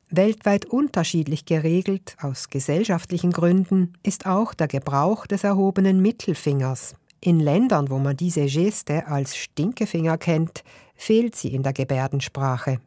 Weltweit 0.10 0.66
unterschiedlich 0.66 1.46
geregelt, 1.46 2.16
aus 2.22 2.50
gesellschaftlichen 2.50 3.32
Gründen, 3.32 3.94
ist 4.04 4.26
auch 4.26 4.54
der 4.54 4.68
Gebrauch 4.68 5.28
des 5.28 5.44
erhobenen 5.44 6.02
Mittelfingers. 6.02 6.96
In 7.20 7.40
Ländern, 7.40 7.90
wo 7.90 7.98
man 7.98 8.16
diese 8.16 8.46
Geste 8.46 9.08
als 9.08 9.36
Stinkefinger 9.36 10.18
kennt, 10.18 10.64
fehlt 10.98 11.36
sie 11.36 11.54
in 11.54 11.64
der 11.64 11.74
Gebärdensprache. 11.74 12.80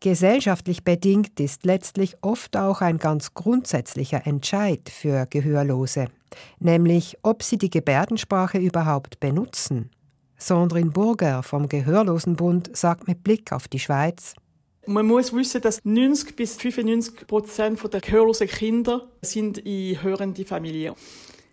Gesellschaftlich 0.00 0.84
bedingt 0.84 1.40
ist 1.40 1.64
letztlich 1.64 2.16
oft 2.20 2.56
auch 2.56 2.82
ein 2.82 2.98
ganz 2.98 3.34
grundsätzlicher 3.34 4.26
Entscheid 4.26 4.88
für 4.90 5.26
Gehörlose, 5.26 6.06
nämlich 6.60 7.16
ob 7.22 7.42
sie 7.42 7.56
die 7.56 7.70
Gebärdensprache 7.70 8.58
überhaupt 8.58 9.20
benutzen. 9.20 9.90
Sandrine 10.36 10.90
Burger 10.90 11.42
vom 11.42 11.68
Gehörlosenbund 11.68 12.76
sagt 12.76 13.08
mit 13.08 13.24
Blick 13.24 13.52
auf 13.52 13.68
die 13.68 13.78
Schweiz, 13.78 14.34
man 14.88 15.06
muss 15.06 15.32
wissen, 15.32 15.60
dass 15.62 15.84
90 15.84 16.36
bis 16.36 16.56
95 16.56 17.26
Prozent 17.26 17.92
der 17.92 18.00
gehörlosen 18.00 18.46
Kinder 18.46 19.08
sind 19.20 19.58
in 19.58 20.00
hörende 20.00 20.44
Familien. 20.44 20.94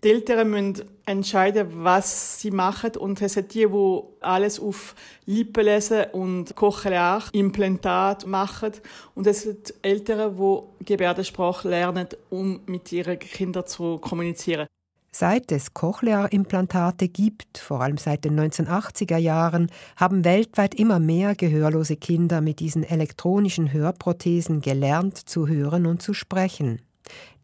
Die 0.04 0.10
Eltern 0.10 0.50
müssen 0.50 0.82
entscheiden, 1.06 1.66
was 1.82 2.38
sie 2.38 2.50
machen. 2.50 2.94
Und 2.98 3.22
es 3.22 3.32
sind 3.32 3.54
die, 3.54 3.66
die 3.66 4.00
alles 4.20 4.60
auf 4.60 4.94
Lippen 5.24 5.64
lesen 5.64 6.04
und 6.12 6.54
Cochlear-Implantat 6.54 8.26
machen. 8.26 8.72
Und 9.14 9.26
es 9.26 9.44
sind 9.44 9.72
Eltern, 9.80 10.36
die 10.36 10.84
Gebärdensprache 10.84 11.70
lernen, 11.70 12.08
um 12.28 12.60
mit 12.66 12.92
ihren 12.92 13.18
Kindern 13.18 13.66
zu 13.66 13.96
kommunizieren. 13.96 14.66
Seit 15.10 15.50
es 15.52 15.72
Cochlea-Implantate 15.72 17.08
gibt, 17.08 17.56
vor 17.56 17.80
allem 17.80 17.96
seit 17.96 18.26
den 18.26 18.38
1980er 18.38 19.16
Jahren, 19.16 19.70
haben 19.96 20.26
weltweit 20.26 20.74
immer 20.74 21.00
mehr 21.00 21.34
gehörlose 21.34 21.96
Kinder 21.96 22.42
mit 22.42 22.60
diesen 22.60 22.82
elektronischen 22.82 23.72
Hörprothesen 23.72 24.60
gelernt 24.60 25.16
zu 25.16 25.48
hören 25.48 25.86
und 25.86 26.02
zu 26.02 26.12
sprechen. 26.12 26.82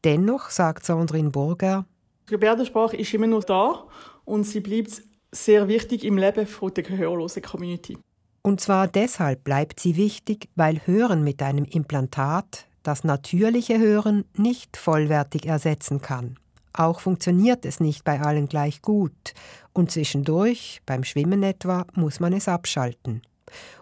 Dennoch, 0.05 0.51
sagt 0.51 0.85
Sandrine 0.85 1.31
Burger, 1.31 1.87
die 2.31 2.35
Gebärdensprache 2.35 2.97
ist 2.97 3.13
immer 3.13 3.27
noch 3.27 3.43
da 3.43 3.87
und 4.25 4.45
sie 4.45 4.61
bleibt 4.61 5.03
sehr 5.33 5.67
wichtig 5.67 6.05
im 6.05 6.17
Leben 6.17 6.47
der 6.77 6.83
gehörlosen 6.85 7.43
Community. 7.43 7.99
Und 8.43 8.61
zwar 8.61 8.87
deshalb 8.87 9.43
bleibt 9.45 9.81
sie 9.81 9.97
wichtig, 9.97 10.49
weil 10.55 10.81
Hören 10.87 11.25
mit 11.25 11.43
einem 11.43 11.65
Implantat 11.65 12.67
das 12.85 13.05
natürliche 13.05 13.79
Hören 13.79 14.25
nicht 14.37 14.77
vollwertig 14.77 15.47
ersetzen 15.47 16.01
kann. 16.01 16.39
Auch 16.73 17.01
funktioniert 17.01 17.67
es 17.67 17.81
nicht 17.81 18.05
bei 18.05 18.21
allen 18.21 18.49
gleich 18.49 18.81
gut, 18.81 19.35
und 19.73 19.91
zwischendurch, 19.91 20.81
beim 20.87 21.05
Schwimmen 21.05 21.43
etwa, 21.43 21.85
muss 21.95 22.21
man 22.21 22.33
es 22.33 22.49
abschalten. 22.49 23.23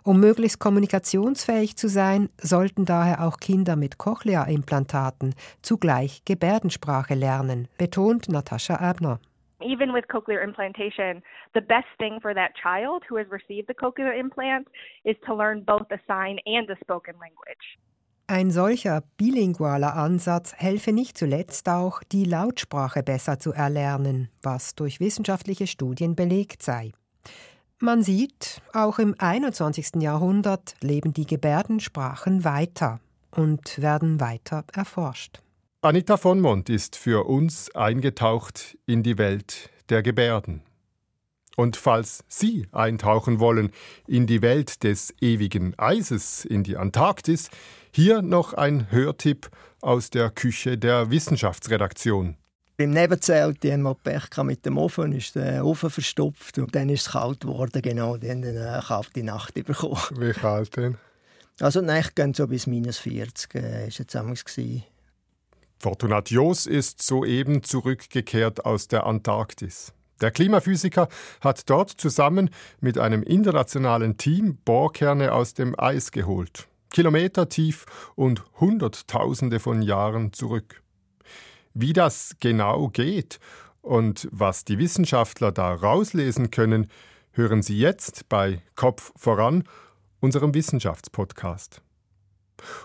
Um 0.04 0.20
möglichst 0.20 0.58
kommunikationsfähig 0.58 1.76
zu 1.76 1.88
sein, 1.88 2.28
sollten 2.40 2.84
daher 2.84 3.24
auch 3.24 3.38
Kinder 3.38 3.76
mit 3.76 3.98
Cochlea-Implantaten 3.98 5.34
zugleich 5.62 6.24
Gebärdensprache 6.24 7.14
lernen, 7.14 7.68
betont 7.78 8.28
Natascha 8.28 8.76
Abner. 8.76 9.20
Even 9.60 9.92
with 9.92 10.06
cochlear 10.08 10.40
implantation, 10.40 11.22
the 11.52 11.60
best 11.60 11.88
thing 11.98 12.20
for 12.20 12.32
that 12.32 12.52
child 12.54 13.02
who 13.08 13.16
has 13.16 13.26
received 13.30 13.66
the 13.66 13.74
cochlear 13.74 14.12
implant 14.12 14.68
is 15.04 15.16
to 15.26 15.34
learn 15.34 15.64
both 15.64 15.88
the 15.90 15.98
sign 16.06 16.38
and 16.46 16.68
the 16.68 16.76
spoken 16.80 17.14
language. 17.18 17.78
Ein 18.30 18.50
solcher 18.50 19.02
bilingualer 19.16 19.96
Ansatz 19.96 20.54
helfe 20.54 20.92
nicht 20.92 21.16
zuletzt 21.16 21.66
auch, 21.66 22.02
die 22.12 22.24
Lautsprache 22.24 23.02
besser 23.02 23.38
zu 23.38 23.52
erlernen, 23.52 24.28
was 24.42 24.74
durch 24.74 25.00
wissenschaftliche 25.00 25.66
Studien 25.66 26.14
belegt 26.14 26.62
sei. 26.62 26.92
Man 27.80 28.02
sieht, 28.02 28.60
auch 28.72 28.98
im 28.98 29.14
21. 29.18 30.02
Jahrhundert 30.02 30.74
leben 30.80 31.12
die 31.12 31.26
Gebärdensprachen 31.26 32.42
weiter 32.42 32.98
und 33.30 33.80
werden 33.80 34.18
weiter 34.18 34.64
erforscht. 34.72 35.40
Anita 35.80 36.16
von 36.16 36.40
Mont 36.40 36.70
ist 36.70 36.96
für 36.96 37.28
uns 37.28 37.72
eingetaucht 37.76 38.76
in 38.86 39.04
die 39.04 39.16
Welt 39.16 39.70
der 39.90 40.02
Gebärden. 40.02 40.62
Und 41.54 41.76
falls 41.76 42.24
Sie 42.26 42.66
eintauchen 42.72 43.38
wollen 43.38 43.70
in 44.08 44.26
die 44.26 44.42
Welt 44.42 44.82
des 44.82 45.14
ewigen 45.20 45.78
Eises, 45.78 46.44
in 46.44 46.64
die 46.64 46.76
Antarktis, 46.76 47.48
hier 47.92 48.22
noch 48.22 48.54
ein 48.54 48.90
Hörtipp 48.90 49.50
aus 49.80 50.10
der 50.10 50.30
Küche 50.30 50.78
der 50.78 51.12
Wissenschaftsredaktion. 51.12 52.36
Im 52.80 52.90
Nebenzelt 52.90 53.64
haben 53.64 53.82
wir 53.82 53.94
Pech 53.96 54.36
mit 54.44 54.64
dem 54.64 54.78
Ofen, 54.78 55.12
ist 55.12 55.34
der 55.34 55.66
Ofen 55.66 55.90
verstopft 55.90 56.58
und 56.58 56.72
dann 56.76 56.88
ist 56.88 57.08
es 57.08 57.12
kalt 57.12 57.40
geworden, 57.40 57.82
genau, 57.82 58.16
dann 58.16 58.44
eine 58.44 58.80
kalte 58.86 59.24
Nacht 59.24 59.54
bekommen. 59.54 59.98
Wie 60.16 60.30
kalt 60.30 60.76
denn? 60.76 60.96
Also 61.58 61.80
die 61.80 61.86
Nächte 61.88 62.12
gehen 62.14 62.34
so 62.34 62.46
bis 62.46 62.68
minus 62.68 62.98
40, 62.98 63.54
äh, 63.56 63.88
ist 63.88 63.98
jetzt 63.98 64.16
Fortunat 65.80 66.30
Jos 66.30 66.66
ist 66.66 67.02
soeben 67.02 67.64
zurückgekehrt 67.64 68.64
aus 68.64 68.86
der 68.86 69.06
Antarktis. 69.06 69.92
Der 70.20 70.30
Klimaphysiker 70.30 71.08
hat 71.40 71.68
dort 71.68 71.90
zusammen 71.90 72.48
mit 72.80 72.96
einem 72.96 73.24
internationalen 73.24 74.18
Team 74.18 74.56
Bohrkerne 74.64 75.32
aus 75.32 75.52
dem 75.52 75.74
Eis 75.76 76.12
geholt. 76.12 76.68
Kilometer 76.90 77.48
tief 77.48 77.86
und 78.14 78.44
Hunderttausende 78.60 79.58
von 79.58 79.82
Jahren 79.82 80.32
zurück. 80.32 80.80
Wie 81.80 81.92
das 81.92 82.34
genau 82.40 82.88
geht 82.88 83.38
und 83.82 84.28
was 84.32 84.64
die 84.64 84.80
Wissenschaftler 84.80 85.52
da 85.52 85.72
rauslesen 85.72 86.50
können, 86.50 86.88
hören 87.30 87.62
Sie 87.62 87.78
jetzt 87.78 88.28
bei 88.28 88.62
Kopf 88.74 89.12
voran, 89.14 89.62
unserem 90.18 90.54
Wissenschaftspodcast. 90.54 91.80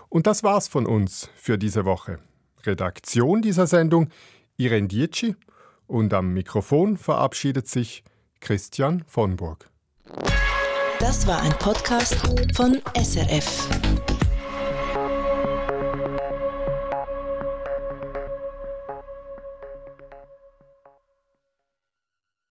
Und 0.08 0.28
das 0.28 0.44
war's 0.44 0.68
von 0.68 0.86
uns 0.86 1.28
für 1.34 1.58
diese 1.58 1.84
Woche. 1.84 2.20
Redaktion 2.62 3.42
dieser 3.42 3.66
Sendung 3.66 4.10
Irene 4.58 4.86
Dietschi 4.86 5.34
und 5.88 6.14
am 6.14 6.32
Mikrofon 6.32 6.96
verabschiedet 6.96 7.66
sich 7.66 8.04
Christian 8.38 9.02
von 9.08 9.34
Burg. 9.34 9.68
Das 11.00 11.26
war 11.26 11.42
ein 11.42 11.52
Podcast 11.58 12.14
von 12.54 12.80
SRF. 12.96 14.13